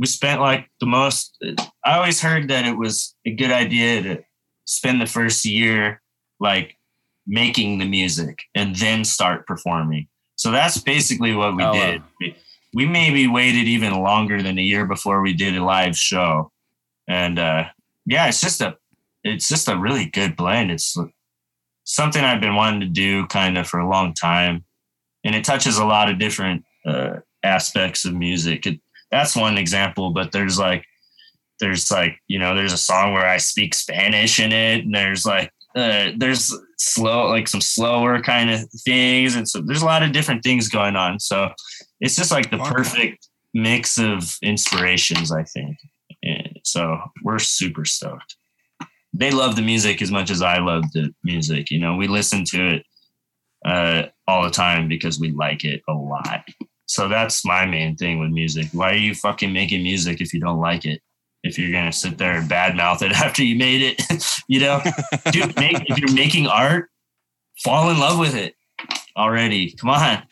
[0.00, 1.36] We spent like the most,
[1.84, 4.22] I always heard that it was a good idea to
[4.64, 6.00] spend the first year
[6.40, 6.76] like
[7.26, 10.08] making the music and then start performing.
[10.36, 11.90] So that's basically what we Oh, wow.
[11.90, 12.02] did.
[12.18, 12.36] We,
[12.72, 16.50] we maybe waited even longer than a year before we did a live show.
[17.06, 17.64] And uh
[18.06, 18.76] yeah, it's just a
[19.22, 20.70] it's just a really good blend.
[20.70, 20.96] It's
[21.84, 24.64] something I've been wanting to do kind of for a long time.
[25.24, 28.66] And it touches a lot of different uh aspects of music.
[28.66, 30.84] It, that's one example, but there's like
[31.58, 35.26] there's like, you know, there's a song where I speak Spanish in it, and there's
[35.26, 40.02] like uh, there's slow like some slower kind of things and so there's a lot
[40.02, 41.50] of different things going on so
[42.00, 45.76] it's just like the perfect mix of inspirations i think.
[46.22, 48.36] And so we're super stoked.
[49.14, 51.96] They love the music as much as i love the music you know?
[51.96, 52.86] We listen to it
[53.64, 56.42] uh, all the time because we like it a lot
[56.90, 60.40] so that's my main thing with music why are you fucking making music if you
[60.40, 61.00] don't like it
[61.42, 64.80] if you're gonna sit there and badmouth it after you made it you know
[65.30, 66.88] dude make, if you're making art
[67.62, 68.54] fall in love with it
[69.16, 70.22] already come on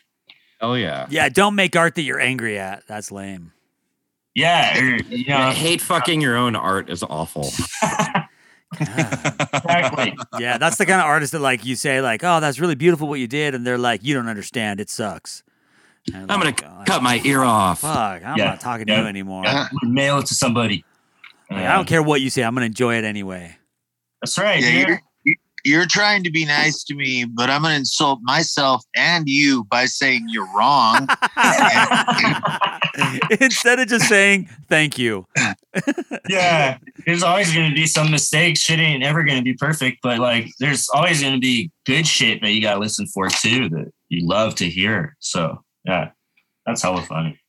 [0.61, 1.07] Oh yeah.
[1.09, 2.83] Yeah, don't make art that you're angry at.
[2.87, 3.53] That's lame.
[4.35, 7.49] yeah or, you know Hate fucking your own art is awful.
[8.79, 10.17] exactly.
[10.37, 13.07] Yeah, that's the kind of artist that like you say like, "Oh, that's really beautiful
[13.07, 14.79] what you did," and they're like, "You don't understand.
[14.79, 15.43] It sucks."
[16.13, 17.81] And I'm gonna like, "Oh, cut my ear off.
[17.81, 19.43] Fuck, I'm Yeah, not talking to you anymore.
[19.45, 20.83] Yeah, mail it to somebody.
[21.49, 22.43] Like, Uh, I don't care what you say.
[22.43, 23.55] I'm gonna enjoy it anyway.
[24.21, 25.01] That's right, Yeah, you're,
[25.63, 29.65] you're trying to be nice to me, but I'm going to insult myself and you
[29.65, 31.07] by saying you're wrong.
[33.39, 35.25] Instead of just saying thank you.
[36.29, 38.59] yeah, there's always going to be some mistakes.
[38.59, 42.05] Shit ain't ever going to be perfect, but like, there's always going to be good
[42.07, 45.15] shit that you got to listen for too that you love to hear.
[45.19, 46.09] So yeah,
[46.65, 47.39] that's hella funny.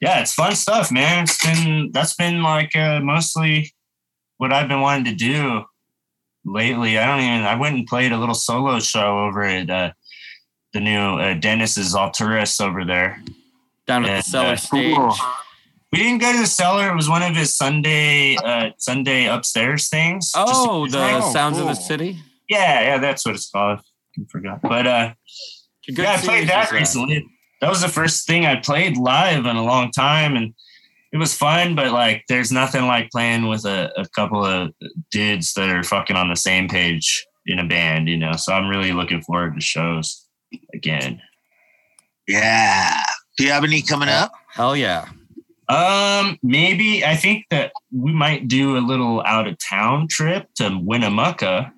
[0.00, 1.24] Yeah, it's fun stuff, man.
[1.24, 3.72] It's been that's been like uh, mostly
[4.38, 5.64] what I've been wanting to do
[6.44, 6.98] lately.
[6.98, 7.42] I don't even.
[7.46, 9.92] I went and played a little solo show over at uh,
[10.72, 13.22] the new uh, Dennis's Alturas over there.
[13.86, 14.96] Down at And, the cellar uh, stage.
[15.92, 16.90] We didn't go to the cellar.
[16.90, 20.32] It was one of his Sunday uh Sunday upstairs things.
[20.32, 21.74] Just- Oh, the Oh, Sounds of the.
[21.74, 22.18] City.
[22.48, 23.78] yeah, yeah, that's what it's called.
[24.18, 24.60] I forgot.
[24.62, 25.14] But uh
[25.86, 27.18] Good yeah, I played that is recently.
[27.20, 27.24] That
[27.68, 30.54] was the first thing I played live in a long time and
[31.12, 34.72] it was fun, but like there's nothing like playing with a, a couple of
[35.12, 38.32] dudes that are fucking on the same page in a band, you know.
[38.32, 40.26] So I'm really looking forward to shows
[40.74, 41.22] again.
[42.26, 43.00] yeah.
[43.36, 44.32] Do you have any coming up?
[44.48, 45.08] Hell yeah.
[45.68, 50.78] Um, maybe I think that we might do a little out of town trip to
[50.82, 51.72] Winnemucca.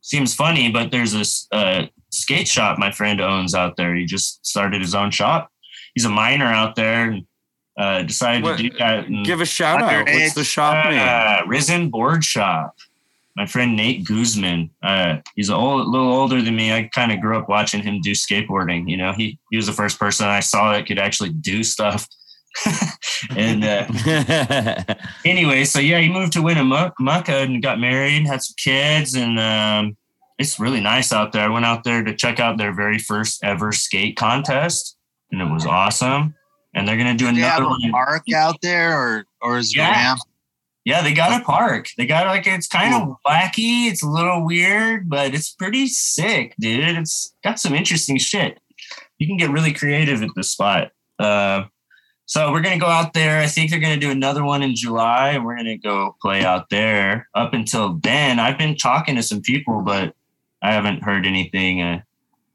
[0.00, 3.94] Seems funny, but there's this uh, skate shop my friend owns out there.
[3.94, 5.50] He just started his own shop.
[5.94, 7.26] He's a miner out there and
[7.78, 9.06] uh, decided What- to do that.
[9.24, 10.06] Give a shout out.
[10.06, 10.98] What's the shop name?
[11.00, 12.74] uh, Risen Board Shop.
[13.36, 14.70] My friend Nate Guzman.
[14.82, 16.72] Uh, he's a old, little older than me.
[16.72, 18.88] I kind of grew up watching him do skateboarding.
[18.88, 22.08] You know, he he was the first person I saw that could actually do stuff.
[23.36, 24.84] and uh,
[25.26, 29.96] anyway, so yeah, he moved to Winnemucca and got married, had some kids, and um,
[30.38, 31.42] it's really nice out there.
[31.44, 34.96] I went out there to check out their very first ever skate contest,
[35.32, 36.34] and it was awesome.
[36.74, 37.90] And they're gonna do Do another a one.
[37.90, 39.90] park out there or, or is Yeah.
[39.90, 40.20] ramp?
[40.84, 41.88] Yeah, they got a park.
[41.96, 43.86] They got like it's kind of wacky.
[43.86, 46.84] It's a little weird, but it's pretty sick, dude.
[46.98, 48.60] It's got some interesting shit.
[49.18, 50.92] You can get really creative at this spot.
[51.18, 51.64] Uh,
[52.26, 53.40] so we're gonna go out there.
[53.40, 56.68] I think they're gonna do another one in July, and we're gonna go play out
[56.70, 57.26] there.
[57.34, 60.14] Up until then, I've been talking to some people, but
[60.62, 61.82] I haven't heard anything.
[61.82, 62.00] Uh,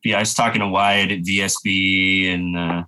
[0.04, 2.84] yeah, I was talking to Wyatt at VSB, and uh,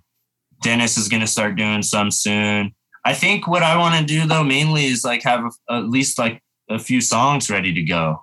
[0.62, 2.74] Dennis is gonna start doing some soon.
[3.04, 6.18] I think what I want to do though mainly is like have a, at least
[6.18, 8.22] like a few songs ready to go.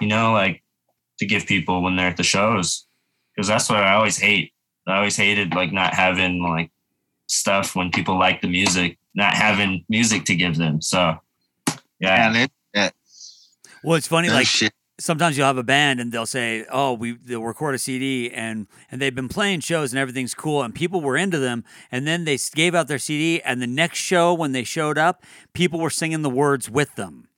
[0.00, 0.62] You know, like
[1.18, 2.86] to give people when they're at the shows,
[3.34, 4.52] because that's what I always hate.
[4.86, 6.70] I always hated like not having like
[7.26, 10.80] stuff when people like the music, not having music to give them.
[10.80, 11.16] So
[12.00, 12.92] yeah, And it, it,
[13.82, 14.28] Well, it's funny.
[14.28, 14.72] no Like shit.
[14.98, 18.66] Sometimes you'll have a band and they'll say, "Oh, we they'll record a CD and
[18.90, 22.24] and they've been playing shows and everything's cool and people were into them and then
[22.24, 25.90] they gave out their CD and the next show when they showed up, people were
[25.90, 27.28] singing the words with them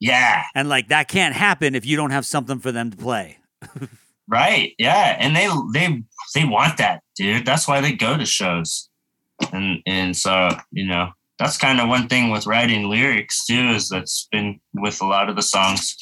[0.00, 3.38] yeah, and like that can't happen if you don't have something for them to play.
[4.28, 6.02] right, yeah, and they they
[6.34, 7.46] they want that, dude.
[7.46, 8.90] That's why they go to shows,
[9.52, 13.88] and and so you know that's kind of one thing with writing lyrics too is
[13.88, 15.96] that's been with a lot of the songs.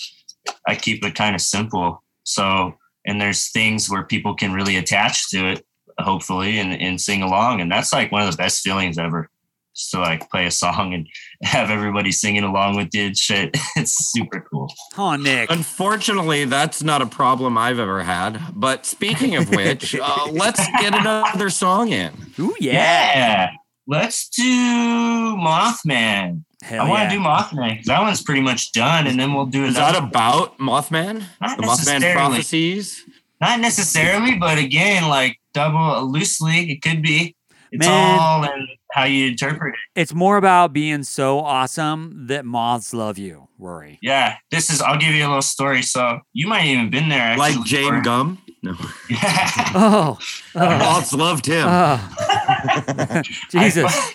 [0.66, 2.74] I keep it kind of simple, so
[3.06, 5.64] and there's things where people can really attach to it,
[5.98, 9.30] hopefully, and and sing along, and that's like one of the best feelings ever.
[9.76, 11.08] Just to like play a song and
[11.42, 13.56] have everybody singing along with you and shit.
[13.76, 14.72] It's super cool.
[14.96, 15.50] Oh, Nick.
[15.50, 18.40] Unfortunately, that's not a problem I've ever had.
[18.54, 22.12] But speaking of which, uh, let's get another song in.
[22.38, 22.72] Ooh, yeah.
[22.72, 23.50] Yeah.
[23.88, 26.44] Let's do Mothman.
[26.64, 27.08] Hell I want yeah.
[27.10, 30.00] to do Mothman 'cause that one's pretty much done, and then we'll do Is another.
[30.00, 31.24] that about Mothman?
[31.40, 31.66] Not The Mothman
[32.00, 32.12] necessarily.
[32.14, 33.04] prophecies?
[33.40, 37.36] Not necessarily, but again, like double loosely, it could be.
[37.70, 38.18] It's Man.
[38.20, 40.00] all in how you interpret it.
[40.00, 43.98] It's more about being so awesome that moths love you, Rory.
[44.00, 44.80] Yeah, this is.
[44.80, 45.82] I'll give you a little story.
[45.82, 47.20] So you might even been there.
[47.20, 48.02] Actually, Like Jane Rory.
[48.02, 48.38] Gum?
[48.64, 48.74] No.
[49.10, 49.50] Yeah.
[49.74, 50.18] Oh,
[50.54, 51.66] oh, Moths loved him.
[51.68, 53.20] oh.
[53.50, 54.12] Jesus.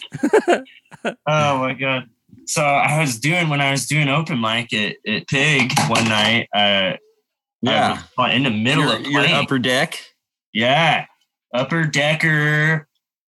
[1.05, 2.09] oh my god.
[2.49, 6.47] So I was doing when I was doing open mic at, at Pig one night.
[6.51, 6.93] Uh,
[7.61, 8.01] yeah.
[8.31, 10.01] In the middle Your, of your upper deck.
[10.51, 11.05] Yeah,
[11.53, 12.87] upper decker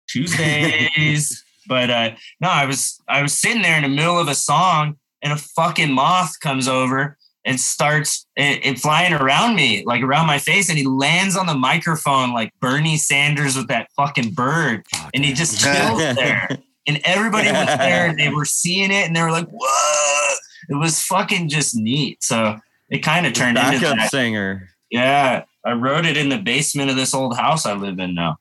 [0.07, 1.43] Tuesdays.
[1.67, 2.11] but uh,
[2.43, 5.37] no, I was I was sitting there in the middle of a song, and a
[5.37, 10.69] fucking moth comes over and starts it, it flying around me, like around my face,
[10.69, 15.33] and he lands on the microphone like Bernie Sanders with that fucking bird, and he
[15.33, 16.49] just chills there.
[16.87, 20.37] And everybody was there, and they were seeing it, and they were like, "Whoa!"
[20.69, 22.23] it was fucking just neat.
[22.23, 22.59] So
[22.91, 24.11] it kind of turned into Backup that.
[24.11, 24.69] singer.
[24.91, 28.37] Yeah, I wrote it in the basement of this old house I live in now.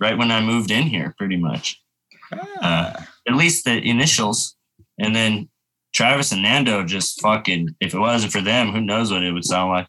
[0.00, 1.80] Right when I moved in here, pretty much.
[2.60, 2.92] Uh,
[3.28, 4.56] at least the initials,
[4.98, 5.48] and then
[5.94, 7.76] Travis and Nando just fucking.
[7.80, 9.86] If it wasn't for them, who knows what it would sound like?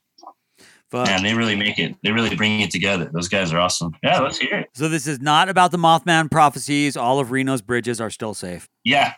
[0.92, 1.08] Fuck.
[1.08, 1.96] Man, they really make it.
[2.04, 3.10] They really bring it together.
[3.12, 3.92] Those guys are awesome.
[4.04, 4.68] Yeah, let's hear it.
[4.76, 6.96] So this is not about the Mothman prophecies.
[6.96, 8.68] All of Reno's bridges are still safe.
[8.84, 9.14] Yeah.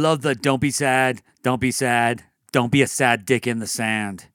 [0.00, 3.66] Love the don't be sad, don't be sad, don't be a sad dick in the
[3.66, 4.26] sand.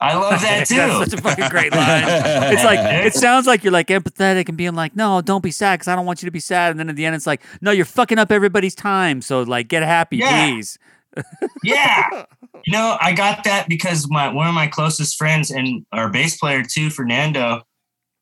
[0.00, 0.74] I love that too.
[0.76, 2.04] That's such a fucking great line.
[2.52, 5.76] It's like it sounds like you're like empathetic and being like, no, don't be sad
[5.78, 6.70] because I don't want you to be sad.
[6.72, 9.22] And then at the end, it's like, no, you're fucking up everybody's time.
[9.22, 10.48] So like, get happy, Yeah.
[10.48, 10.78] please.
[11.62, 12.24] yeah.
[12.66, 16.36] You know, I got that because my one of my closest friends and our bass
[16.36, 17.62] player too, Fernando.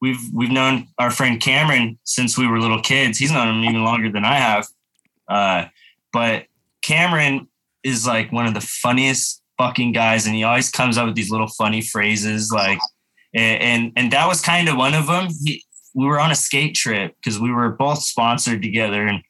[0.00, 3.18] We've we've known our friend Cameron since we were little kids.
[3.18, 4.66] He's known him even longer than I have.
[5.28, 5.64] Uh,
[6.12, 6.46] but
[6.82, 7.48] Cameron
[7.82, 11.30] is like one of the funniest fucking guys, and he always comes up with these
[11.30, 12.78] little funny phrases, like,
[13.34, 15.28] and and, and that was kind of one of them.
[15.44, 15.64] He,
[15.94, 19.22] we were on a skate trip because we were both sponsored together and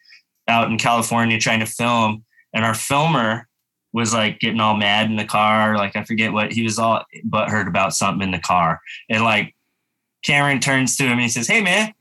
[0.48, 3.48] out in California trying to film, and our filmer
[3.92, 5.76] was like getting all mad in the car.
[5.76, 8.80] Like I forget what he was all butthurt about something in the car.
[9.08, 9.54] And like
[10.24, 11.92] Cameron turns to him and he says, Hey man,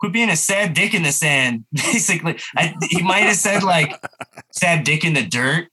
[0.00, 1.64] quit being a sad dick in the sand.
[1.72, 3.92] Basically, I, he might have said like
[4.52, 5.68] sad dick in the dirt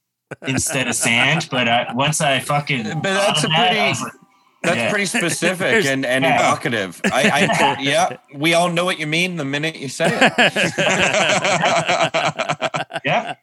[0.46, 1.48] instead of sand.
[1.50, 4.16] But I, once I fucking, But that's a thought that, pretty-
[4.62, 4.90] That's Yeah.
[4.90, 6.36] pretty specific and, and Yeah.
[6.40, 7.00] evocative.
[7.04, 10.32] I, I yeah, we all know what you mean the minute you say it.
[13.04, 13.34] yeah,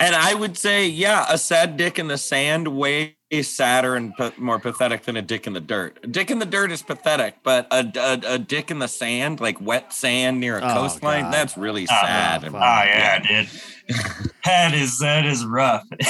[0.00, 4.32] And I would say, yeah, a sad dick in the sand way sadder and pa-
[4.38, 5.98] more pathetic than a dick in the dirt.
[6.04, 9.40] A dick in the dirt is pathetic, but a, a, a dick in the sand,
[9.40, 11.34] like wet sand near a Oh, coastline, God.
[11.34, 12.42] that's really Ah, sad.
[12.42, 12.54] fuck.
[12.54, 13.48] And- Oh yeah, dude.
[14.44, 15.84] that is that is rough.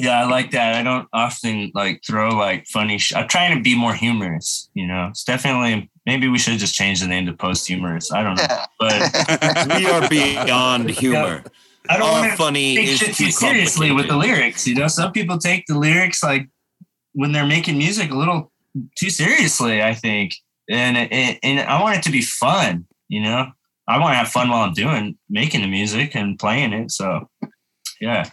[0.00, 0.74] yeah, I like that.
[0.74, 2.98] I don't often like throw like funny.
[2.98, 4.68] Sh- I'm trying to be more humorous.
[4.74, 8.10] You know, it's definitely maybe we should just change the name to post humorous.
[8.12, 11.44] I don't know, but we are beyond humor.
[11.88, 14.66] I don't All want to funny take shit too too seriously with the lyrics.
[14.66, 16.48] You know, some people take the lyrics like
[17.12, 18.52] when they're making music a little
[18.98, 19.82] too seriously.
[19.82, 20.34] I think,
[20.70, 22.86] and and, and I want it to be fun.
[23.08, 23.46] You know,
[23.86, 26.90] I want to have fun while I'm doing making the music and playing it.
[26.90, 27.28] So,
[28.00, 28.24] yeah,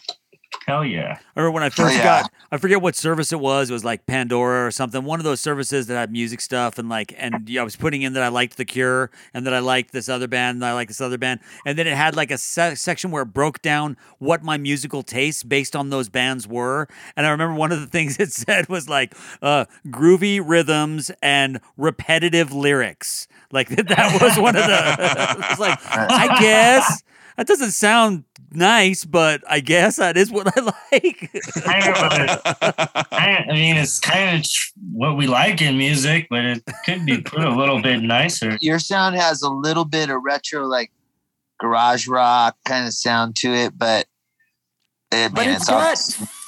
[0.71, 1.19] hell yeah.
[1.35, 2.03] I remember when I first yeah.
[2.03, 3.69] got, I forget what service it was.
[3.69, 5.03] It was like Pandora or something.
[5.03, 8.01] One of those services that had music stuff, and like, and yeah, I was putting
[8.01, 10.73] in that I liked The Cure, and that I liked this other band, and I
[10.73, 13.61] liked this other band, and then it had like a se- section where it broke
[13.61, 16.87] down what my musical tastes based on those bands were.
[17.15, 21.59] And I remember one of the things it said was like uh, groovy rhythms and
[21.75, 23.27] repetitive lyrics.
[23.51, 24.95] Like that was one of the.
[25.37, 27.03] it was like I guess.
[27.37, 31.31] That doesn't sound nice, but I guess that is what I like.
[31.63, 34.45] Kind of a- I I mean, it's kind of
[34.93, 38.57] what we like in music, but it could be put a little bit nicer.
[38.61, 40.91] Your sound has a little bit of retro, like
[41.59, 44.05] garage rock kind of sound to it, but
[45.13, 45.97] I But mean, it's all- got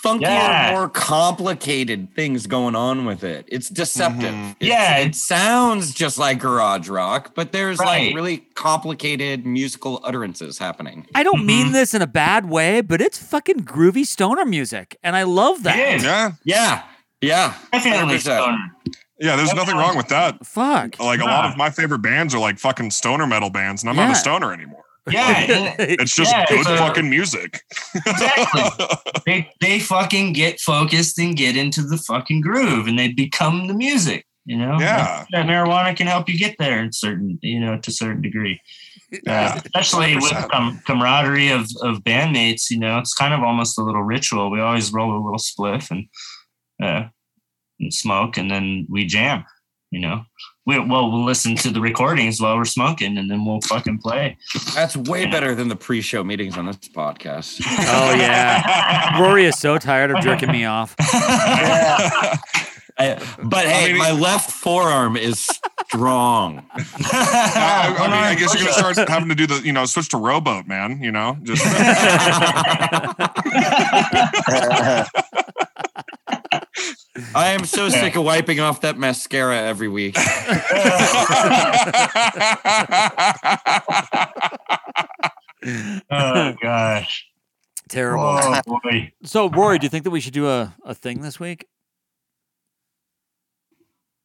[0.03, 0.71] funkier, Yeah.
[0.73, 3.45] more complicated things going on with it.
[3.47, 4.33] It's deceptive.
[4.33, 4.55] Mhm.
[4.59, 8.07] It's- Yeah, it sounds just like garage rock, but there's Right.
[8.07, 11.07] like really complicated musical utterances happening.
[11.15, 11.73] I don't mean Mm-hmm.
[11.73, 15.77] this in a bad way, but it's fucking groovy stoner music, and I love that.
[15.79, 16.03] It is.
[16.03, 16.31] Yeah.
[16.43, 16.81] Yeah,
[17.21, 18.57] yeah, Definitely stoner.
[19.19, 20.45] Yeah, there's nothing wrong with that.
[20.45, 20.99] Fuck.
[20.99, 23.95] Like a lot of my favorite bands are like fucking stoner metal bands, and I'm
[23.95, 24.83] not a stoner anymore.
[25.11, 27.61] Yeah, It's just Yeah, good it's a- fucking music.
[27.95, 28.61] exactly.
[29.25, 33.73] they they fucking get focused and get into the fucking groove, and they become the
[33.73, 34.25] music.
[34.45, 35.23] You know, Yeah.
[35.31, 38.59] that marijuana can help you get there in certain, you know, to a certain degree.
[39.25, 40.49] Yeah, Uh, especially with 100%.
[40.51, 44.51] com- camaraderie of, of bandmates, you know, it's kind of almost a little ritual.
[44.51, 46.07] We always roll a little spliff and,
[46.81, 47.07] uh,
[47.79, 49.45] and smoke, and then we jam.
[49.91, 50.25] You know,
[50.65, 54.37] we well we'll listen to the recordings while we're smoking, and then we'll fucking play.
[54.73, 57.61] That's way better than the pre-show meetings on this podcast.
[57.67, 59.19] Oh yeah.
[59.21, 60.95] Rory is so tired of jerking me off.
[60.99, 62.39] I-
[63.43, 65.49] but hey, mean- my left forearm is
[65.87, 66.63] strong.
[66.75, 70.09] I, I mean, I guess you're gonna start having to do the, you know, switch
[70.09, 71.01] to rowboat, man.
[71.01, 71.63] You know, just
[77.35, 80.15] I am so sick of wiping off that mascara every week.
[86.11, 87.25] oh gosh,
[87.89, 88.23] Terrible.
[88.23, 89.11] oh boy.
[89.23, 91.65] So, Rory, do you think that we should do a, a thing this week?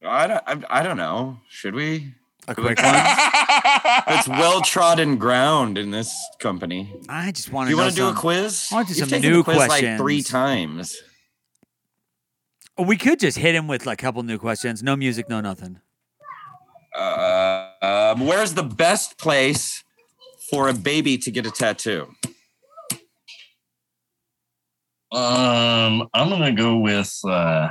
[0.05, 1.39] I don't, I, I don't know.
[1.49, 2.15] Should we?
[2.47, 2.95] A quick one?
[4.11, 6.91] It's well trodden ground in this company.
[7.09, 8.69] I just want to you want to do a some- quiz?
[8.71, 10.97] I wanna do You've some new the quiz like three times.
[12.79, 14.83] We could just hit him with like a couple new questions.
[14.83, 15.81] No music, no nothing.
[16.97, 19.83] Uh, um, where's the best place
[20.51, 22.07] for a baby to get a tattoo?
[25.11, 27.71] Um, I'm gonna go with uh,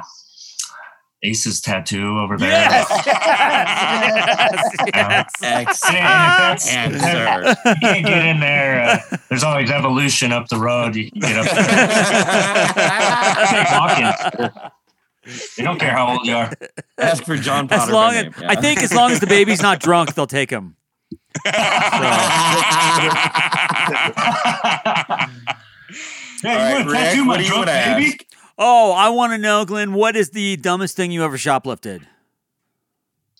[1.23, 2.67] Ace's tattoo over there.
[2.67, 3.05] Excellent
[4.93, 5.43] That's-
[6.73, 7.55] answer.
[7.65, 8.81] You can't get in there.
[8.81, 8.99] Uh,
[9.29, 10.95] there's always evolution up the road.
[10.95, 11.45] You can get up
[14.35, 14.71] there.
[15.27, 16.51] Take They don't care how old you are.
[16.97, 17.83] Ask for John Potter.
[17.83, 20.27] As long by as name, I think, as long as the baby's not drunk, they'll
[20.27, 20.75] take him.
[26.41, 28.23] Hey, All right, Rick, what do you want to ask?
[28.59, 32.03] Oh, I want to know, Glenn, what is the dumbest thing you ever shoplifted?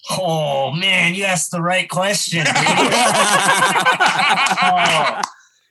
[0.09, 2.45] Oh man, you asked the right question.
[2.45, 2.53] dude.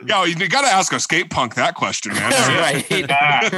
[0.03, 2.31] Oh, Yo, you got to ask a skate punk that question, man.
[2.61, 2.91] right.
[2.91, 3.49] yeah.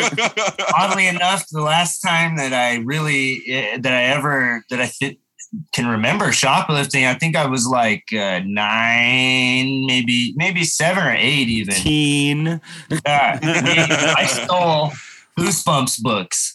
[0.78, 5.18] Oddly enough, the last time that I really eh, that I ever that I th-
[5.72, 11.48] can remember shoplifting, I think I was like uh, nine, maybe maybe seven or eight,
[11.48, 11.74] even.
[11.74, 12.60] Teen.
[13.04, 14.92] Yeah, I stole
[15.38, 16.54] Goosebumps books.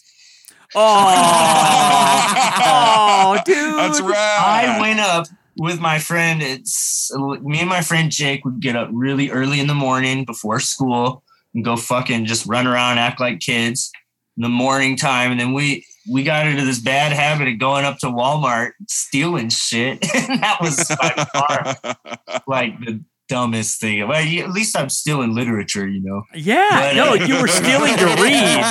[0.74, 0.80] Oh,
[2.66, 3.74] Oh, dude.
[3.78, 4.16] That's right.
[4.16, 5.26] I went up
[5.56, 6.42] with my friend.
[6.42, 10.60] It's me and my friend Jake would get up really early in the morning before
[10.60, 11.22] school
[11.54, 13.90] and go fucking just run around, act like kids
[14.36, 15.30] in the morning time.
[15.30, 19.48] And then we we got into this bad habit of going up to Walmart stealing
[19.48, 20.04] shit.
[20.28, 24.06] and that was by far like the dumbest thing.
[24.06, 26.22] Well, at least I'm still in literature, you know.
[26.34, 28.62] Yeah, But, no, you were stealing to read.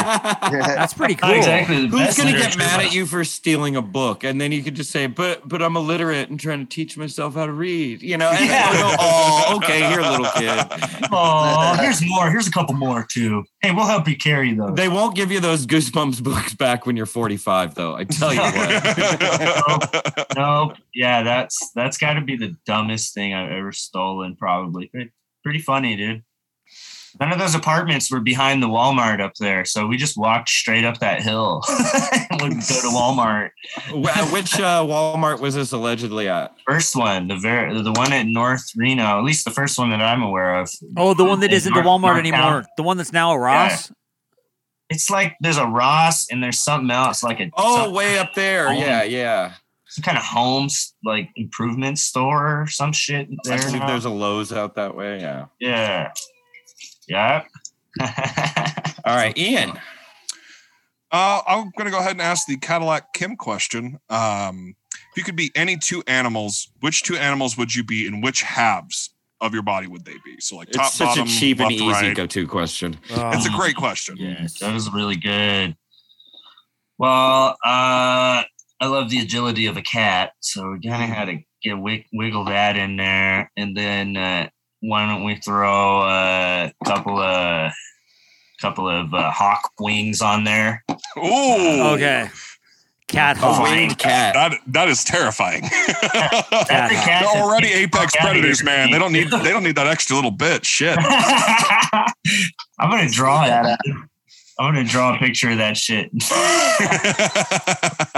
[0.65, 1.31] That's pretty cool.
[1.31, 4.23] Exactly Who's gonna get mad at you for stealing a book?
[4.23, 7.33] And then you could just say, "But, but I'm illiterate and trying to teach myself
[7.35, 8.29] how to read." You know?
[8.29, 8.71] And Yeah.
[8.71, 10.65] then go, oh, okay, here, little kid.
[11.15, 12.29] Oh, here's more.
[12.31, 13.43] Here's a couple more too.
[13.61, 14.75] Hey, we'll help you carry those.
[14.75, 17.95] They won't give you those Goosebumps books back when you're 45, though.
[17.95, 20.27] I tell you what.
[20.35, 20.77] nope.
[20.93, 24.35] Yeah, that's that's got to be the dumbest thing I've ever stolen.
[24.43, 26.23] Probably Pretty- pretty funny, dude.
[27.19, 30.83] None of those apartments were behind the Walmart up there, so we just walked straight
[30.83, 33.51] up that hill and would go to Walmart.
[33.89, 36.55] Wh- Which uh, Walmart was this allegedly at?
[36.67, 40.01] First one, the very the one at North Reno, at least the first one that
[40.01, 40.69] I'm aware of.
[40.97, 42.19] Oh, the one that In isn't the Walmart Northtown.
[42.19, 42.65] anymore.
[42.77, 43.91] The one that's now a Ross.
[44.89, 48.67] It's like there's a Ross and there's something else, like a Oh, way up there.
[48.67, 48.77] Home.
[48.81, 49.53] Yeah, yeah.
[49.93, 53.57] Some kind of homes like improvement store or some shit I there.
[53.59, 53.87] believe now.
[53.87, 55.19] there's a Lowe's out that way.
[55.19, 55.45] Yeah.
[55.59, 56.11] Yeah.
[57.07, 57.43] Yeah.
[59.05, 59.73] All right, Ian.
[61.11, 63.99] Uh, I'm going to go ahead and ask the Cadillac Kim question.
[64.09, 64.75] Um,
[65.11, 68.41] if you could be any two animals, which two animals would you be, and which
[68.41, 70.39] halves of your body would they be?
[70.39, 72.15] So, like top, It's such bottom, a cheap and easy right.
[72.15, 72.97] go-to question.
[73.11, 74.17] It's a great question.
[74.17, 74.57] Yes.
[74.57, 75.75] that was really good.
[76.97, 78.43] Well, uh,
[78.83, 82.05] I love the agility of a cat, so we kind of had to get wig-
[82.11, 84.49] wiggle that in there, and then uh,
[84.81, 87.71] why don't we throw a couple of
[88.59, 90.83] couple of uh, hawk wings on there?
[91.17, 91.93] Ooh.
[91.93, 92.29] Okay.
[93.07, 93.63] Cat A hawk.
[93.63, 94.33] winged cat.
[94.33, 95.61] That that is terrifying.
[95.61, 96.01] Cat
[96.51, 97.05] That's a hawk.
[97.05, 98.91] cat They're already apex predators, man.
[98.91, 100.65] They don't need they don't need that extra little bit.
[100.65, 100.97] Shit.
[102.79, 103.79] I'm gonna draw That
[104.57, 104.61] it.
[104.61, 106.11] I'm gonna draw a picture of that shit.
[106.13, 106.23] Put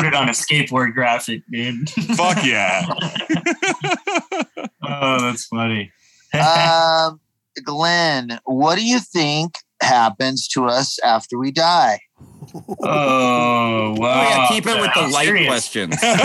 [0.06, 1.90] it on a skateboard graphic, dude.
[1.90, 2.86] Fuck yeah.
[4.84, 5.92] oh, that's funny.
[6.34, 7.20] um,
[7.64, 12.00] Glenn, what do you think happens to us after we die?
[12.82, 13.98] oh, wow.
[13.98, 15.96] Oh, yeah, keep it with the How light serious- questions.
[16.02, 16.18] How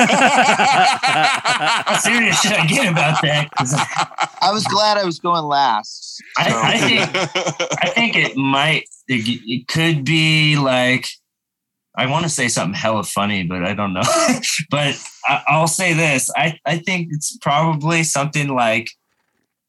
[1.99, 3.49] serious should I get about that?
[4.41, 6.10] I was glad I was going last.
[6.37, 8.85] I, I think I think it might.
[9.09, 11.07] It, it could be like.
[11.97, 14.03] I want to say something hella funny, but I don't know.
[14.71, 14.97] but
[15.27, 18.89] I, I'll say this: I I think it's probably something like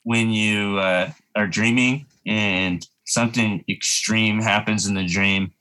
[0.03, 5.51] when you uh, are dreaming and something extreme happens in the dream,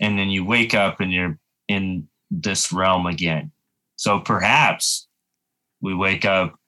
[0.00, 1.38] and then you wake up and you're
[1.68, 3.50] in this realm again.
[3.96, 5.06] So perhaps
[5.80, 6.58] we wake up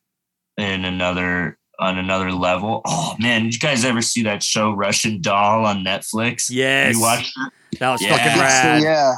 [0.57, 2.83] in another on another level.
[2.87, 6.47] Oh man, did you guys ever see that show Russian Doll on Netflix?
[6.51, 6.95] Yes.
[6.95, 7.33] You watched
[7.73, 7.79] it?
[7.81, 8.17] That was Yeah.
[8.17, 8.83] fucking rad.
[8.83, 9.15] yeah.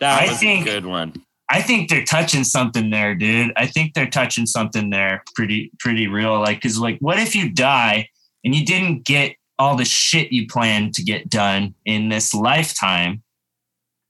[0.00, 1.14] That I was think- a good one.
[1.50, 3.52] I think they're touching something there, dude.
[3.56, 6.40] I think they're touching something there pretty pretty real.
[6.40, 8.08] Like, cause like what if you die
[8.44, 13.22] and you didn't get all the shit you planned to get done in this lifetime?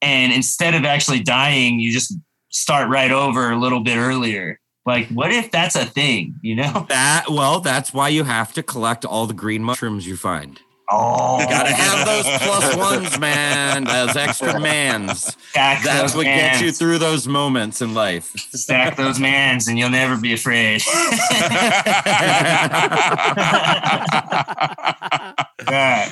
[0.01, 2.17] And instead of actually dying, you just
[2.51, 4.61] start right over a little bit earlier.
[4.85, 6.87] Like, what if that's a thing, you know?
[6.89, 10.61] That well, that's why you have to collect all the green mushrooms you find.
[10.91, 13.85] Oh, You gotta have those plus ones, man.
[13.85, 15.35] Those extra mans.
[15.51, 18.33] stack That's those what gets you through those moments in life.
[18.37, 20.83] Stack those mans, and you'll never be afraid.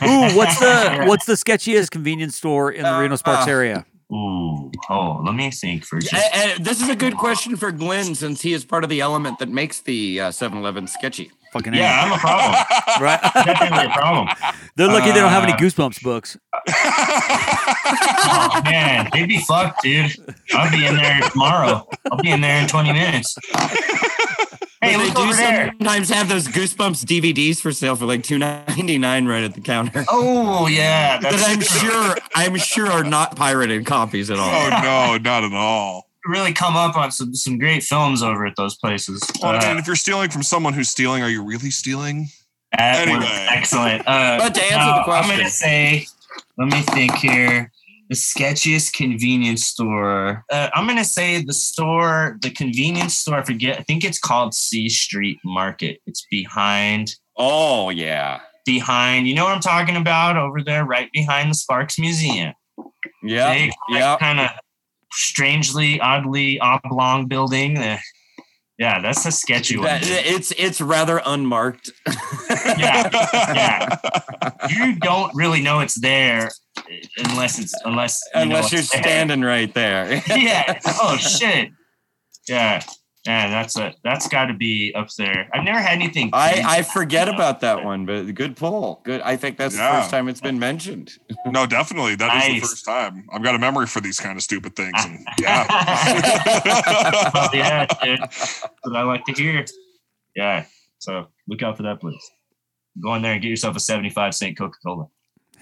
[0.02, 3.84] Ooh, what's the what's the sketchiest convenience store in the Reno Sparks Uh, area?
[4.12, 6.12] Ooh, oh, let me think for just.
[6.12, 9.00] And, and this is a good question for Glenn since he is part of the
[9.00, 11.30] element that makes the uh, 7-Eleven sketchy.
[11.52, 12.52] Fucking Yeah, I'm a problem.
[13.00, 13.20] right?
[13.44, 14.28] Definitely a problem.
[14.76, 16.36] They're lucky they don't have any Uh, Goosebumps books.
[16.68, 20.12] oh man, they'd be fucked, dude.
[20.54, 21.86] I'll be in there tomorrow.
[22.10, 23.36] I'll be in there in 20 minutes.
[24.82, 25.66] Hey, But they do over there.
[25.78, 29.60] sometimes have those Goosebumps DVDs for sale for like two ninety nine right at the
[29.60, 30.04] counter.
[30.08, 34.48] Oh yeah, that I'm sure I'm sure are not pirated copies at all.
[34.50, 36.08] Oh no, not at all.
[36.24, 39.20] really come up on some some great films over at those places.
[39.42, 42.28] Well, Uh, and if you're stealing from someone who's stealing, are you really stealing?
[42.76, 43.26] that anyway.
[43.50, 44.02] excellent.
[44.06, 46.06] Uh, But to answer now, the question- I'm gonna say,
[46.56, 47.70] let me think here.
[48.10, 50.44] The sketchiest convenience store.
[50.50, 53.36] Uh, I'm gonna say the store, the convenience store.
[53.38, 53.78] I forget.
[53.78, 56.00] I think it's called C Street Market.
[56.06, 58.40] It's behind, Oh yeah.
[58.66, 59.28] behind.
[59.28, 60.36] You know what I'm talking about?
[60.36, 62.52] Over there, right behind the Sparks Museum.
[63.22, 63.68] Yeah.
[63.88, 64.16] Yeah.
[64.18, 64.50] kind of
[65.12, 67.78] strangely, oddly oblong building.
[68.80, 69.84] Yeah, that's a sketchy one.
[69.86, 71.90] That- it's it's rather unmarked.
[72.78, 73.08] yeah,
[73.54, 73.96] yeah.
[74.70, 76.50] You don't really know it's there
[77.18, 79.02] unless it's unless you unless you're it's there.
[79.02, 80.22] standing right there.
[80.28, 80.78] yeah.
[80.86, 81.70] Oh shit.
[82.48, 82.82] Yeah.
[83.26, 85.46] Yeah, that's a that's got to be up there.
[85.52, 86.30] I've never had anything.
[86.32, 89.02] I, I forget about that one, but good pull.
[89.04, 89.20] Good.
[89.20, 91.12] I think that's the first time it's been mentioned.
[91.46, 92.14] No, definitely.
[92.16, 93.26] That is the first time.
[93.32, 94.92] I've got a memory for these kind of stupid things.
[95.04, 95.66] And yeah.
[97.34, 98.20] Well, yeah, dude.
[98.20, 99.64] That's what I like to hear.
[100.36, 100.66] Yeah.
[100.98, 102.22] So look out for that please.
[103.02, 105.06] Go in there and get yourself a 75 cent Coca Cola.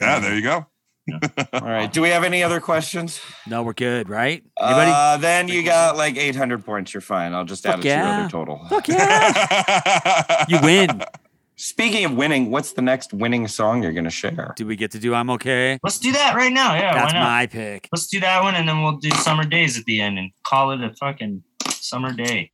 [0.01, 0.67] yeah, there you go.
[1.53, 1.93] All right.
[1.93, 3.21] Do we have any other questions?
[3.47, 4.43] No, we're good, right?
[4.61, 4.91] Anybody?
[4.95, 6.95] Uh, then you got like 800 points.
[6.95, 7.33] You're fine.
[7.33, 8.67] I'll just add Fuck it to your other total.
[8.69, 10.45] Fuck yeah.
[10.49, 11.03] you win.
[11.57, 14.53] Speaking of winning, what's the next winning song you're going to share?
[14.57, 15.79] Do we get to do I'm okay?
[15.83, 16.75] Let's do that right now.
[16.75, 17.27] Yeah, That's why not?
[17.27, 17.89] my pick.
[17.93, 20.71] Let's do that one and then we'll do summer days at the end and call
[20.71, 22.53] it a fucking summer day.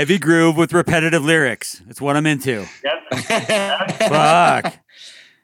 [0.00, 1.82] Heavy groove with repetitive lyrics.
[1.90, 2.64] It's what I'm into.
[2.82, 2.94] Yep.
[3.12, 4.78] Fuck.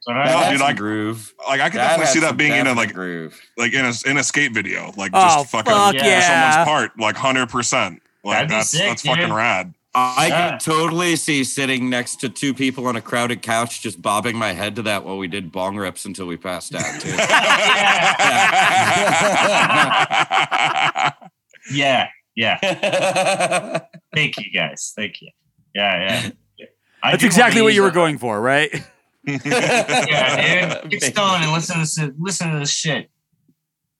[0.01, 1.35] So I, dude, That's I- a groove.
[1.47, 3.39] Like I could That definitely see that being in a like groove.
[3.59, 6.21] like in a in a skate video, like Oh, just fucking fuck yeah.
[6.21, 8.01] for someone's part, like hundred percent.
[8.25, 9.75] Like That'd that's sick, that's fucking rad.
[9.95, 10.51] I Yeah.
[10.53, 14.55] could totally see sitting next to two people on a crowded couch, just bobbing my
[14.55, 17.01] head to that while we did bong rips until we passed out.
[17.03, 17.11] Too.
[21.77, 23.81] yeah, yeah.
[24.17, 24.93] Thank you guys.
[24.97, 25.31] Thank you.
[25.75, 26.67] Yeah, yeah.
[27.03, 28.71] I That's exactly what you were a- going for, right?
[29.29, 30.91] Yeah, dude.
[31.01, 33.11] Get stoned and listen to this, listen to this shit.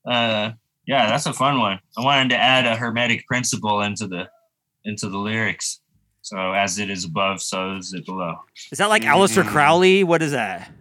[0.09, 0.51] Uh,
[0.85, 1.79] yeah, that's a fun one.
[1.97, 4.29] I wanted to add a hermetic principle into the
[4.85, 5.81] into the lyrics.
[6.21, 8.35] So as it is above, so is it below.
[8.71, 9.47] Is that like Aleister Mm.
[9.49, 10.03] Crowley?
[10.05, 10.71] What is that?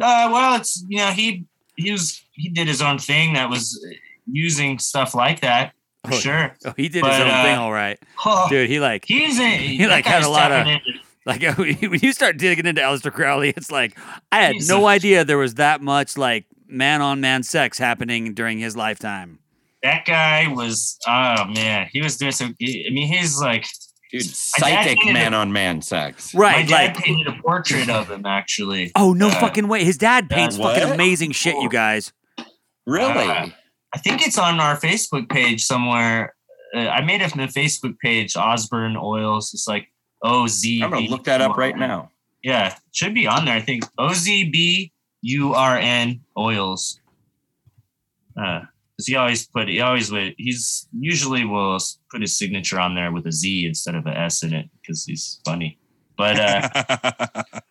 [0.00, 1.44] Uh, well, it's you know he
[1.76, 3.78] he was he did his own thing that was
[4.26, 6.54] using stuff like that for Oh, sure.
[6.66, 8.68] Oh, he did But, his own uh, thing, all right, Oh, dude.
[8.68, 9.58] He like he's in.
[9.60, 10.80] he, like, had a lot of- Into,
[11.26, 13.96] like when you start digging into Aleister Crowley, it's like
[14.30, 18.34] I had no a- idea there was that much like man on man sex happening
[18.34, 19.38] during his lifetime.
[19.82, 22.44] that guy was oh man, he was doing so.
[22.46, 23.66] I mean, he's like
[24.12, 25.12] Dude, psychic hated it.
[25.14, 26.34] man on man sex.
[26.34, 28.92] my Right, dad like painted a portrait of him actually.
[28.94, 29.82] oh no Uh, fucking way.
[29.84, 30.76] His dad paints what?
[30.76, 32.12] fucking amazing shit, you guys.
[32.86, 33.54] Really?
[33.94, 36.34] I think it's on our Facebook page somewhere.
[36.74, 39.54] Uh, I made it from the Facebook page, Ozburn Oils.
[39.54, 39.88] It's like
[40.24, 40.82] O Z.
[40.82, 42.10] I'm gonna look that up right now.
[42.42, 43.54] Yeah, it should be on there.
[43.54, 44.92] I think O Z B
[45.22, 47.00] U R N Oils.
[48.36, 48.60] Uh,
[48.96, 51.78] 'cause he always put he always would he's usually will
[52.10, 55.04] put his signature on there with a Z instead of a S in it because
[55.04, 55.78] he's funny.
[56.16, 56.68] But uh,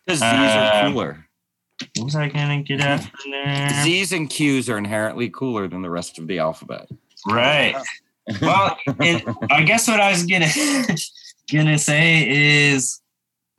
[0.06, 1.26] Because Z's Uh, are cooler.
[1.96, 3.70] What was I gonna get at from there?
[3.82, 6.88] Z's and Q's are inherently cooler than the rest of the alphabet.
[7.26, 7.74] Right.
[8.40, 10.48] well, it, I guess what I was gonna
[11.52, 12.28] gonna say
[12.70, 13.00] is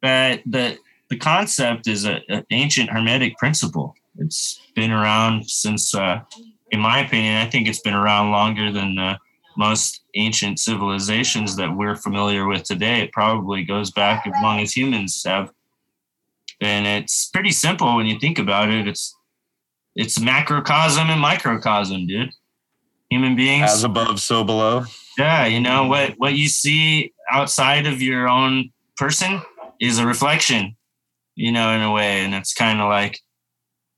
[0.01, 0.77] that the
[1.09, 3.95] the concept is a, an ancient hermetic principle.
[4.17, 6.21] It's been around since, uh,
[6.71, 9.17] in my opinion, I think it's been around longer than uh,
[9.57, 13.01] most ancient civilizations that we're familiar with today.
[13.01, 15.51] It probably goes back as long as humans have,
[16.61, 18.87] and it's pretty simple when you think about it.
[18.87, 19.15] It's
[19.95, 22.31] it's macrocosm and microcosm, dude.
[23.09, 24.83] Human beings As above, so below.
[25.17, 29.41] yeah, you know what what you see outside of your own person
[29.79, 30.75] is a reflection,
[31.35, 33.19] you know, in a way, and it's kind of like,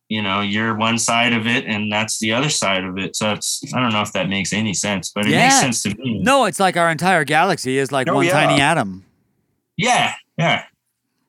[0.10, 3.16] you know, you're one side of it, and that's the other side of it.
[3.16, 5.90] So it's I don't know if that makes any sense, but it makes sense to
[5.96, 6.20] me.
[6.22, 8.32] No, it's like our entire galaxy is like Oh, one yeah.
[8.34, 9.06] tiny atom.
[9.78, 10.64] Yeah, yeah,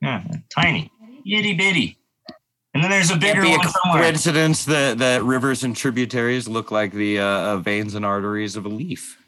[0.02, 0.24] yeah,
[0.54, 0.90] tiny,
[1.26, 1.96] itty bitty,
[2.74, 4.02] and then there's a Can't bigger be a one somewhere.
[4.02, 8.66] coincidence that, that rivers and tributaries look like the uh, uh, veins and arteries of
[8.66, 9.18] a leaf.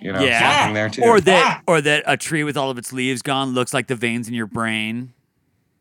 [0.00, 0.60] You know, Yeah.
[0.60, 1.02] something there too.
[1.02, 1.62] Or that, Ah.
[1.66, 4.34] or that a tree with all of its leaves gone looks like the veins in
[4.34, 5.12] your brain.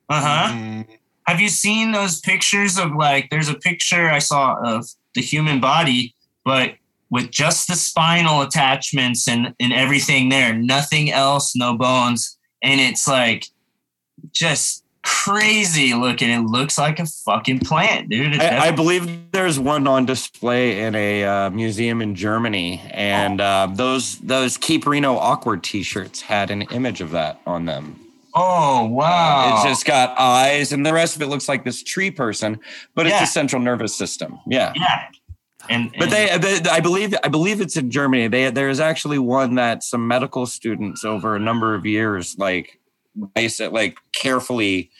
[0.10, 0.54] Uh huh.
[0.54, 0.88] Mm,
[1.28, 4.86] Have you seen those pictures of like there's a picture I saw of
[5.16, 6.76] the human body, but
[7.10, 12.38] with just the spinal attachments and, and everything there, nothing else, no bones.
[12.62, 13.46] And it's like
[14.34, 16.30] just crazy looking.
[16.30, 18.40] It looks like a fucking plant, dude.
[18.42, 23.68] I, I believe there's one on display in a uh, museum in Germany, and uh,
[23.72, 28.00] those those Keep Reno awkward T-shirts had an image of that on them.
[28.36, 29.54] oh wow.
[29.56, 32.60] It's just got eyes, and the rest of it looks like this tree person,
[32.96, 33.20] but it's Yeah.
[33.22, 34.40] the central nervous system.
[34.48, 34.74] Yeah.
[34.76, 35.04] yeah.
[35.70, 38.28] And, But they, they, I believe, I believe it's in Germany.
[38.28, 42.82] They, there's actually one that some medical students over a number of years, like,
[43.36, 44.92] basic, like carefully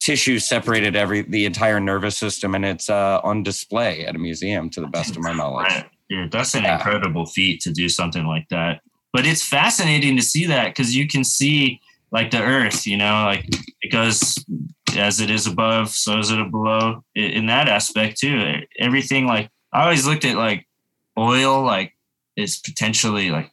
[0.00, 4.70] tissue separated every the entire nervous system, and it's uh, on display at a museum,
[4.70, 5.84] to the best of my knowledge.
[6.08, 6.76] Dude, that's an Yeah.
[6.76, 8.80] incredible feat to do something like that.
[9.12, 11.80] But it's fascinating to see that because you can see
[12.12, 13.44] like the earth, you know, like
[13.82, 14.36] it goes
[14.96, 18.60] as it is above, so is it below in that aspect too.
[18.78, 20.66] Everything like I always looked at like
[21.18, 21.94] oil, like
[22.36, 23.50] is potentially like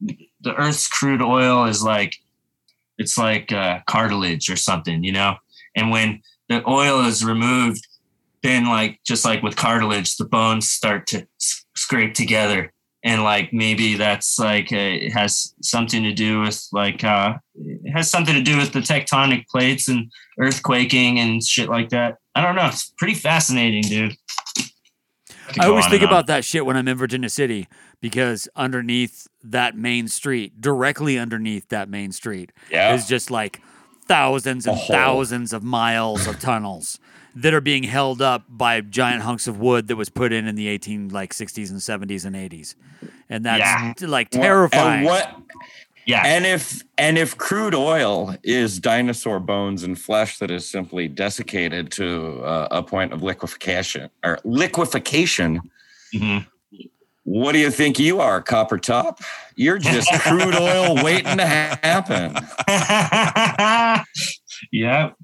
[0.00, 2.16] the earth's crude oil is like
[3.00, 5.34] it's like uh, cartilage or something, you know.
[5.74, 7.86] And when the oil is removed,
[8.42, 12.72] then like just like with cartilage, the bones start to s- scrape together,
[13.02, 17.90] and like maybe that's like uh, it has something to do with like uh, it
[17.90, 22.18] has something to do with the tectonic plates and earthquaking and shit like that.
[22.34, 22.66] I don't know.
[22.66, 24.16] It's pretty fascinating, dude.
[25.58, 27.66] I always think about that shit when I'm in Virginia City
[28.00, 32.94] because underneath that main street, directly underneath that main street, Yeah.
[32.94, 33.60] is just like
[34.06, 36.98] thousands and thousands of miles of tunnels
[37.34, 40.56] that are being held up by giant hunks of wood that was put in in
[40.56, 42.74] the 18 like 60s and 70s and 80s
[43.28, 43.92] and that's Yeah.
[44.08, 45.36] like Well, terrifying And what?
[46.06, 46.22] Yeah.
[46.24, 51.92] And if and if crude oil is dinosaur bones and flesh that is simply desiccated
[51.92, 55.60] to uh, a point of liquefaction or liquefaction,
[56.12, 56.46] Mhm.
[57.30, 59.20] What do you think you are, Copper Top?
[59.54, 62.34] You're just crude oil waiting to happen.
[64.72, 65.14] yep.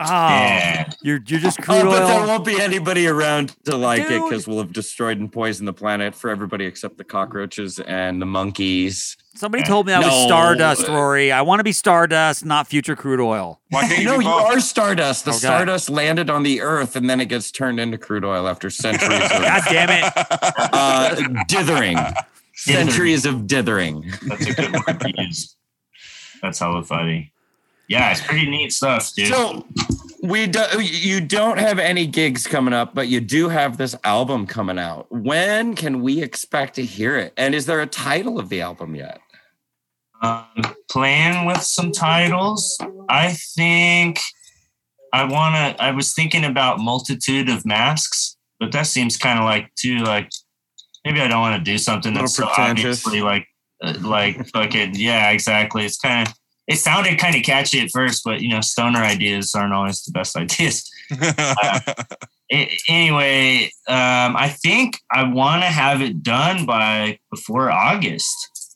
[0.00, 0.90] Oh Yeah.
[1.02, 4.46] you're you're just crude Oh, but there won't be anybody around to like it because
[4.46, 9.16] we'll have destroyed and poisoned the planet for everybody except the cockroaches and the monkeys.
[9.34, 10.26] somebody told me i was No.
[10.26, 14.18] stardust rory i want to be stardust not future crude oil Why can't you No,
[14.20, 15.24] you are Stardust.
[15.24, 15.38] The Okay.
[15.40, 19.22] Stardust landed on the Earth and then it gets turned into crude oil after centuries
[19.22, 20.12] of god damn it
[20.72, 21.98] uh, dithering.
[22.54, 24.10] Centuries of dithering.
[24.26, 25.54] That's a good word to use.
[26.42, 27.32] That's hella funny.
[27.88, 29.28] Yeah, it's pretty neat stuff, dude.
[29.28, 29.66] So
[30.22, 34.46] we do, you don't have any gigs coming up, but you do have this album
[34.46, 35.10] coming out.
[35.10, 37.32] When can we expect to hear it?
[37.36, 39.20] And is there a title of the album yet?
[40.22, 40.46] um,
[40.90, 42.78] playing with some titles.
[43.08, 44.20] I think
[45.12, 45.82] I want to.
[45.82, 50.30] I was thinking about multitude of masks, but that seems kind of like too like
[51.04, 53.46] maybe I don't want to do something that's so obviously like
[53.82, 55.84] uh, like fucking yeah, exactly.
[55.84, 56.34] It's kind of
[56.68, 60.12] it sounded kind of catchy at first, but you know, stoner ideas aren't always the
[60.12, 60.88] best ideas.
[62.50, 68.68] A- anyway, um, I think I want to have it done by before August,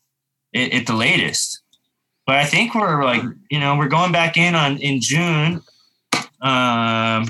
[0.54, 1.60] at, at the latest.
[2.26, 5.62] But I think we're like, you know, we're going back in on in June,
[6.40, 7.26] um,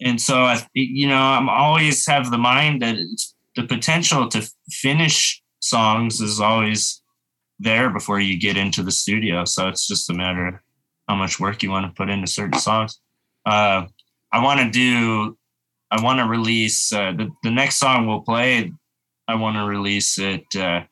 [0.00, 4.50] and so I, you know, I'm always have the mind that it's, the potential to
[4.70, 7.01] finish songs is always
[7.62, 9.44] there before you get into the studio.
[9.44, 10.54] So it's just a matter of
[11.08, 13.00] how much work you want to put into certain songs.
[13.46, 13.86] Uh,
[14.32, 15.36] I want to do
[15.90, 18.72] I want to release uh, the the next song we'll play.
[19.28, 20.82] I want to release it uh,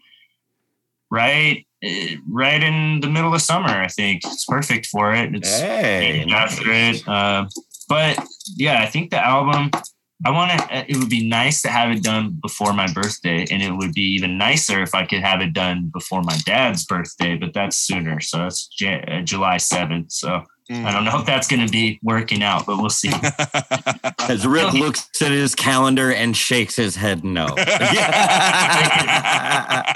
[1.11, 1.89] right uh,
[2.29, 3.69] right in the middle of summer.
[3.69, 5.35] I think it's perfect for it.
[5.35, 7.09] It's Hey, after it.
[7.09, 7.47] Uh,
[7.89, 8.19] but
[8.57, 9.71] yeah, I think the album.
[10.25, 10.85] I want to.
[10.91, 14.03] It would be nice to have it done before my birthday, and it would be
[14.15, 17.37] even nicer if I could have it done before my dad's birthday.
[17.37, 20.13] But that's sooner, so that's Jan- uh, July seventh.
[20.13, 20.85] So Mm.
[20.85, 23.11] I don't know if that's going to be working out, but we'll see.
[24.29, 27.47] As Rick looks at his calendar and shakes his head no.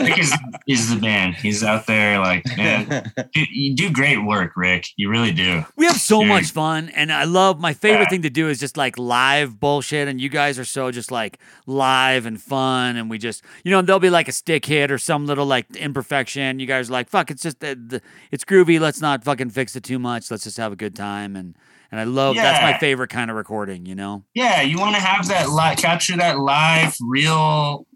[0.00, 0.34] Rick is,
[0.66, 1.32] is the man.
[1.34, 4.86] He's out there like, man, you, you do great work, Rick.
[4.96, 5.64] You really do.
[5.76, 6.28] We have so Dude.
[6.28, 8.08] much fun, and I love my favorite Yeah.
[8.08, 10.08] thing to do is just like live bullshit.
[10.08, 13.82] And you guys are so just like live and fun, and we just you know
[13.82, 16.58] there'll be like a stick hit or some little like imperfection.
[16.58, 18.02] You guys are like, fuck, it's just the, the,
[18.32, 18.80] it's groovy.
[18.80, 20.30] Let's not fucking fix it too much.
[20.30, 21.36] Let's just have a good time.
[21.36, 21.56] And
[21.90, 23.86] and I love that's my favorite kind of recording.
[23.86, 27.86] You know, Yeah, you want to have that li- capture that live, real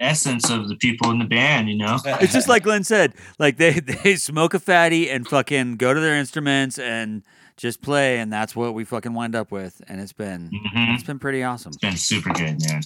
[0.00, 1.68] essence of the people in the band.
[1.68, 3.72] You know, it's just like Glenn said, like they
[4.04, 7.22] they smoke a fatty and fucking go to their instruments and
[7.56, 9.82] just play, and that's what we fucking wind up with.
[9.88, 10.94] And it's been Mhm.
[10.94, 11.70] it's been pretty awesome.
[11.70, 12.80] it's been super good, man.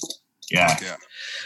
[0.53, 0.77] Yeah.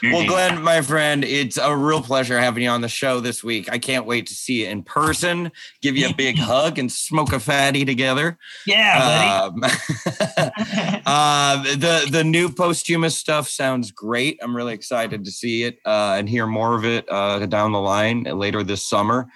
[0.03, 0.13] Yeah.
[0.13, 0.27] Well.
[0.27, 3.71] Glenn, my friend, it's a real pleasure having you on the show this week.
[3.73, 5.51] I can't wait to see you in person,
[5.81, 8.37] give you a big hug, and smoke a fatty together.
[8.67, 9.63] yeah, Um,
[11.07, 14.39] uh, the the new Posthumus stuff sounds great.
[14.43, 17.81] I'm really excited to see it uh, and hear more of it uh, down the
[17.81, 19.29] line later this summer.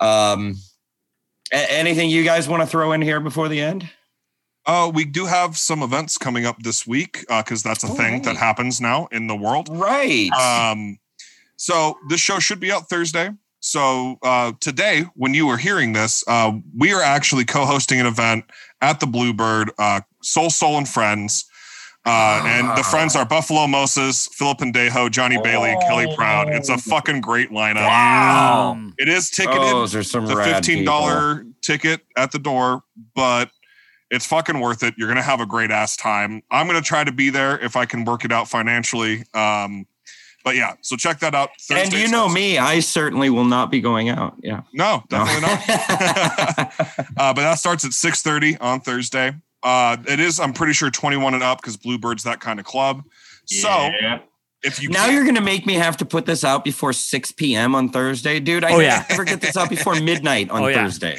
[0.00, 0.54] Um,
[1.52, 3.88] a- anything you guys want to throw in here before the end?
[4.66, 8.14] Uh, we do have some events coming up this week because that's a Oh, thing
[8.14, 8.24] right.
[8.24, 9.68] that happens now in the world.
[9.70, 10.30] Right.
[10.32, 10.98] Um,
[11.56, 13.30] so this show should be out Thursday.
[13.60, 18.44] So uh, today, when you are hearing this, uh, we are actually co-hosting an event
[18.80, 21.44] at the Bluebird, uh, Soul Soul and Friends.
[22.06, 26.48] Uh, and the friends are Buffalo Moses, Philip and Dejo, Johnny Bailey, and Kelly Proud.
[26.48, 27.86] It's a fucking great lineup.
[27.86, 28.80] Wow.
[28.96, 29.60] It is ticketed.
[29.60, 30.94] Oh, those are some It's a rad fifteen people.
[30.94, 32.84] dollar ticket at the door,
[33.14, 33.50] but
[34.10, 34.94] it's fucking worth it.
[34.96, 36.42] You're gonna have a great ass time.
[36.50, 39.24] I'm gonna try to be there if I can work it out financially.
[39.34, 39.86] Um,
[40.42, 41.50] but yeah, so check that out.
[41.68, 44.36] And Thursday you know starts- me, I certainly will not be going out.
[44.42, 44.62] Yeah.
[44.72, 45.24] No, No.
[45.26, 46.72] definitely not.
[47.18, 49.34] uh, but that starts at 6:30 on Thursday.
[49.62, 53.02] Uh, it is, I'm pretty sure 21 and up because Bluebird's that kind of club.
[53.44, 54.20] So Yeah.
[54.62, 56.94] if you now can't- you're going to make me have to put this out before
[56.94, 57.74] 6 p.m.
[57.74, 58.64] on Thursday, dude.
[58.64, 59.04] I Oh, yeah.
[59.10, 60.84] never get this out before midnight on Oh, yeah.
[60.84, 61.18] Thursday.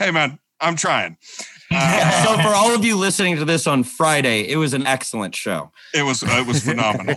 [0.00, 1.16] hey man, I'm trying.
[1.72, 5.36] Uh, so for all of you listening to this on Friday, it was an excellent
[5.36, 5.70] show.
[5.94, 7.14] It was it was phenomenal.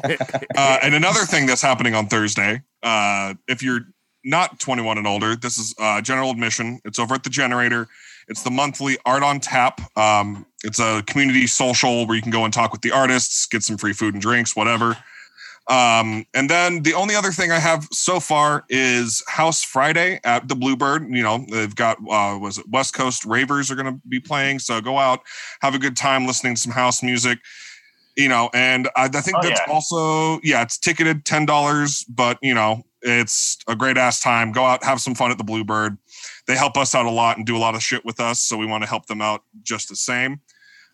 [0.56, 3.80] Uh, and another thing that's happening on Thursday, uh, if you're
[4.24, 6.80] not 21 and older, this is uh, general admission.
[6.86, 7.88] It's over at the generator.
[8.28, 9.82] It's the monthly Art on Tap.
[9.98, 13.64] Um, it's a community social where you can go and talk with the artists, get
[13.64, 14.98] some free food and drinks, whatever.
[15.68, 20.50] Um, and then the only other thing I have so far is House Friday at
[20.50, 21.04] the Bluebird.
[21.10, 24.60] You know, they've got uh, was it West Coast Ravers are going to be playing,
[24.60, 25.22] so go out,
[25.62, 27.40] have a good time listening to some house music.
[28.18, 29.74] You know, and I, I think Oh, that's yeah.
[29.74, 34.52] also yeah, it's ticketed ten dollars, but you know, it's a great ass time.
[34.52, 35.98] Go out, have some fun at the Bluebird.
[36.46, 38.58] They help us out a lot and do a lot of shit with us, so
[38.58, 40.42] we want to help them out just the same.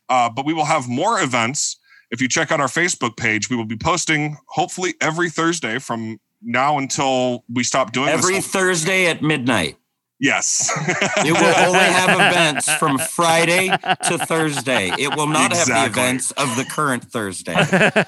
[0.09, 1.77] Uh, but we will have more events
[2.11, 6.19] if you check out our Facebook page, we will be posting hopefully every Thursday from
[6.41, 8.47] now until we stop doing Every this.
[8.47, 9.77] Thursday at midnight.
[10.21, 10.71] yes.
[11.17, 14.91] It will only have events from Friday to Thursday.
[14.97, 17.55] It will not have the events of the current Thursday.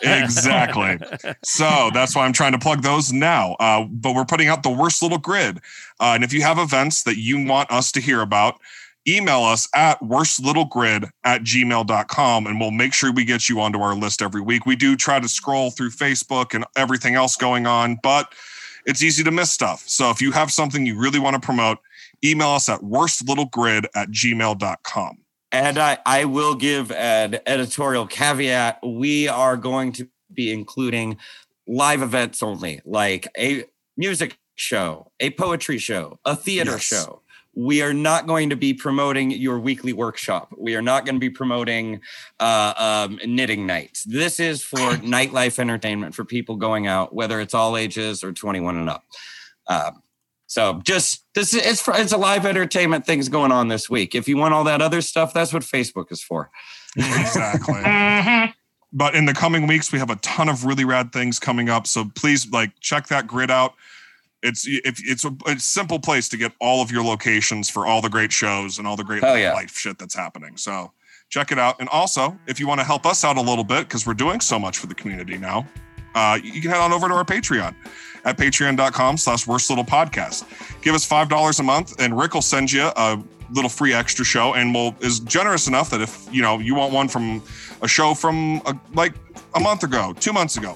[0.02, 0.98] exactly.
[1.44, 3.56] So that's why I'm trying to plug those now.
[3.60, 5.58] Uh, but we're putting out the worst little grid.
[6.00, 8.60] Uh, and if you have events that you want us to hear about,
[9.08, 13.96] email us at worstlittlegrid at gmail.com and we'll make sure we get you onto our
[13.96, 14.66] list every week.
[14.66, 18.34] We do try to scroll through Facebook and everything else going on, but
[18.86, 19.84] it's easy to miss stuff.
[19.88, 21.80] So if you have something you really want to promote,
[22.24, 25.18] email us at worstlittlegrid at gmail.com.
[25.52, 28.80] And I, I will give an editorial caveat.
[28.86, 31.18] We are going to be including
[31.68, 33.66] live events only, like a
[33.98, 36.84] music show, a poetry show, a theater Yes.
[36.84, 37.22] show.
[37.54, 40.54] We are not going to be promoting your weekly workshop.
[40.58, 42.02] We are not going to be promoting
[42.40, 42.74] uh,
[43.10, 44.04] um, knitting nights.
[44.04, 48.78] This is for nightlife entertainment for people going out, whether it's all ages or 21
[48.78, 49.04] and up.
[49.68, 50.02] Um,
[50.48, 54.16] so just this is it's, for, it's a live entertainment things going on this week.
[54.16, 56.50] If you want all that other stuff, that's what Facebook is for.
[56.98, 58.54] Exactly.
[58.94, 61.88] But in the coming weeks, we have a ton of really rad things coming up.
[61.88, 63.74] So please, like, check that grid out.
[64.44, 67.86] It's if it's a, it's a simple place to get all of your locations for
[67.86, 69.54] all the great shows and all the great yeah.
[69.54, 70.58] life shit that's happening.
[70.58, 70.92] So
[71.30, 71.80] check it out.
[71.80, 74.40] And also, if you want to help us out a little bit, because we're doing
[74.40, 75.68] so much for the community now,
[76.16, 77.76] uh, you can head on over to our Patreon
[78.26, 80.44] at patreon.com slash worst little podcast.
[80.82, 83.22] Give us five dollars a month, and Rick will send you a
[83.54, 86.94] little free extra show and will is generous enough that if you know you want
[86.94, 87.44] one from
[87.82, 89.14] a show from a, like
[89.56, 90.76] a month ago, two months ago,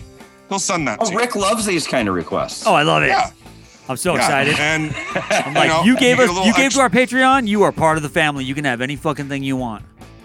[0.49, 1.17] he'll send that Oh, to you.
[1.17, 2.65] Rick loves these kind of requests.
[2.67, 3.07] Oh, I love it.
[3.07, 3.31] Yeah.
[3.87, 4.55] I'm so Yeah, excited.
[4.59, 7.47] And I'm like, know, you gave get us, you gave extra- to our Patreon.
[7.47, 8.43] You are part of the family.
[8.43, 9.83] You can have any fucking thing you want.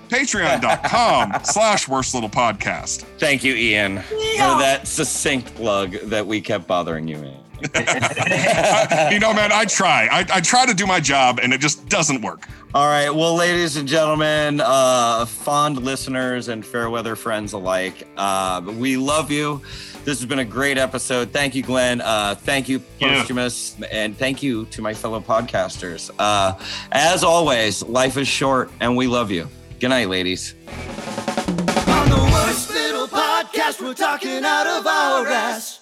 [0.08, 3.02] patreon.com slash worst little podcast.
[3.18, 7.36] Thank you, Ian, for that succinct plug that we kept bothering you in.
[7.62, 10.08] You know, man, I try.
[10.10, 12.48] I, I try to do my job and it just doesn't work.
[12.74, 13.10] All right.
[13.10, 19.30] Well, ladies and gentlemen, uh, fond listeners and fair weather friends alike, uh, we love
[19.30, 19.60] you.
[20.04, 21.30] This has been a great episode.
[21.30, 22.00] Thank you, Glenn.
[22.00, 23.18] Uh, thank you, Yeah.
[23.18, 23.76] Posthumus.
[23.90, 26.10] And thank you to my fellow podcasters.
[26.18, 26.54] Uh,
[26.92, 29.48] as always, life is short and we love you.
[29.78, 30.54] Good night, ladies.
[30.68, 35.79] On the worst little podcast, we're talking out of our ass.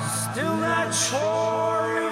[0.00, 2.07] Still not sure.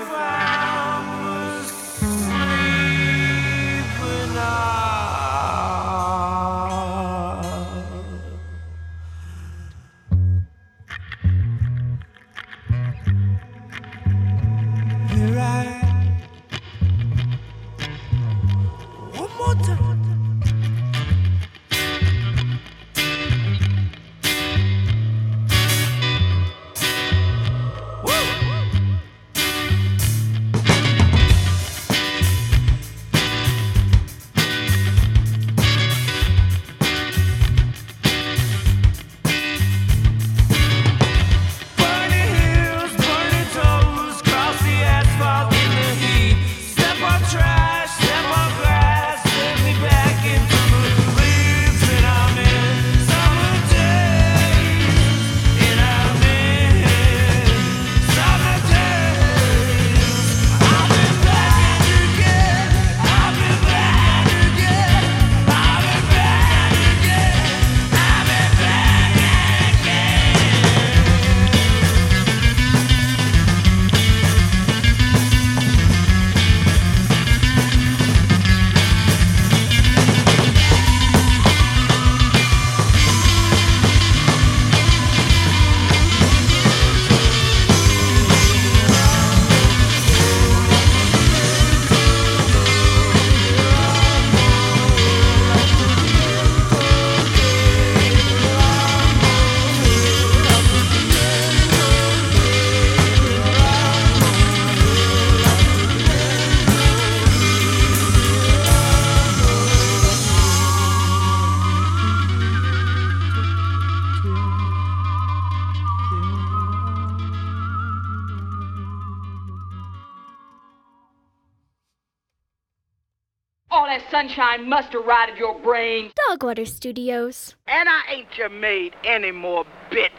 [124.66, 126.10] Must right of your brain.
[126.28, 127.54] Dogwater Studios.
[127.68, 130.10] And I ain't your maid anymore, bitch.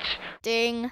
[0.42, 0.92] Ding.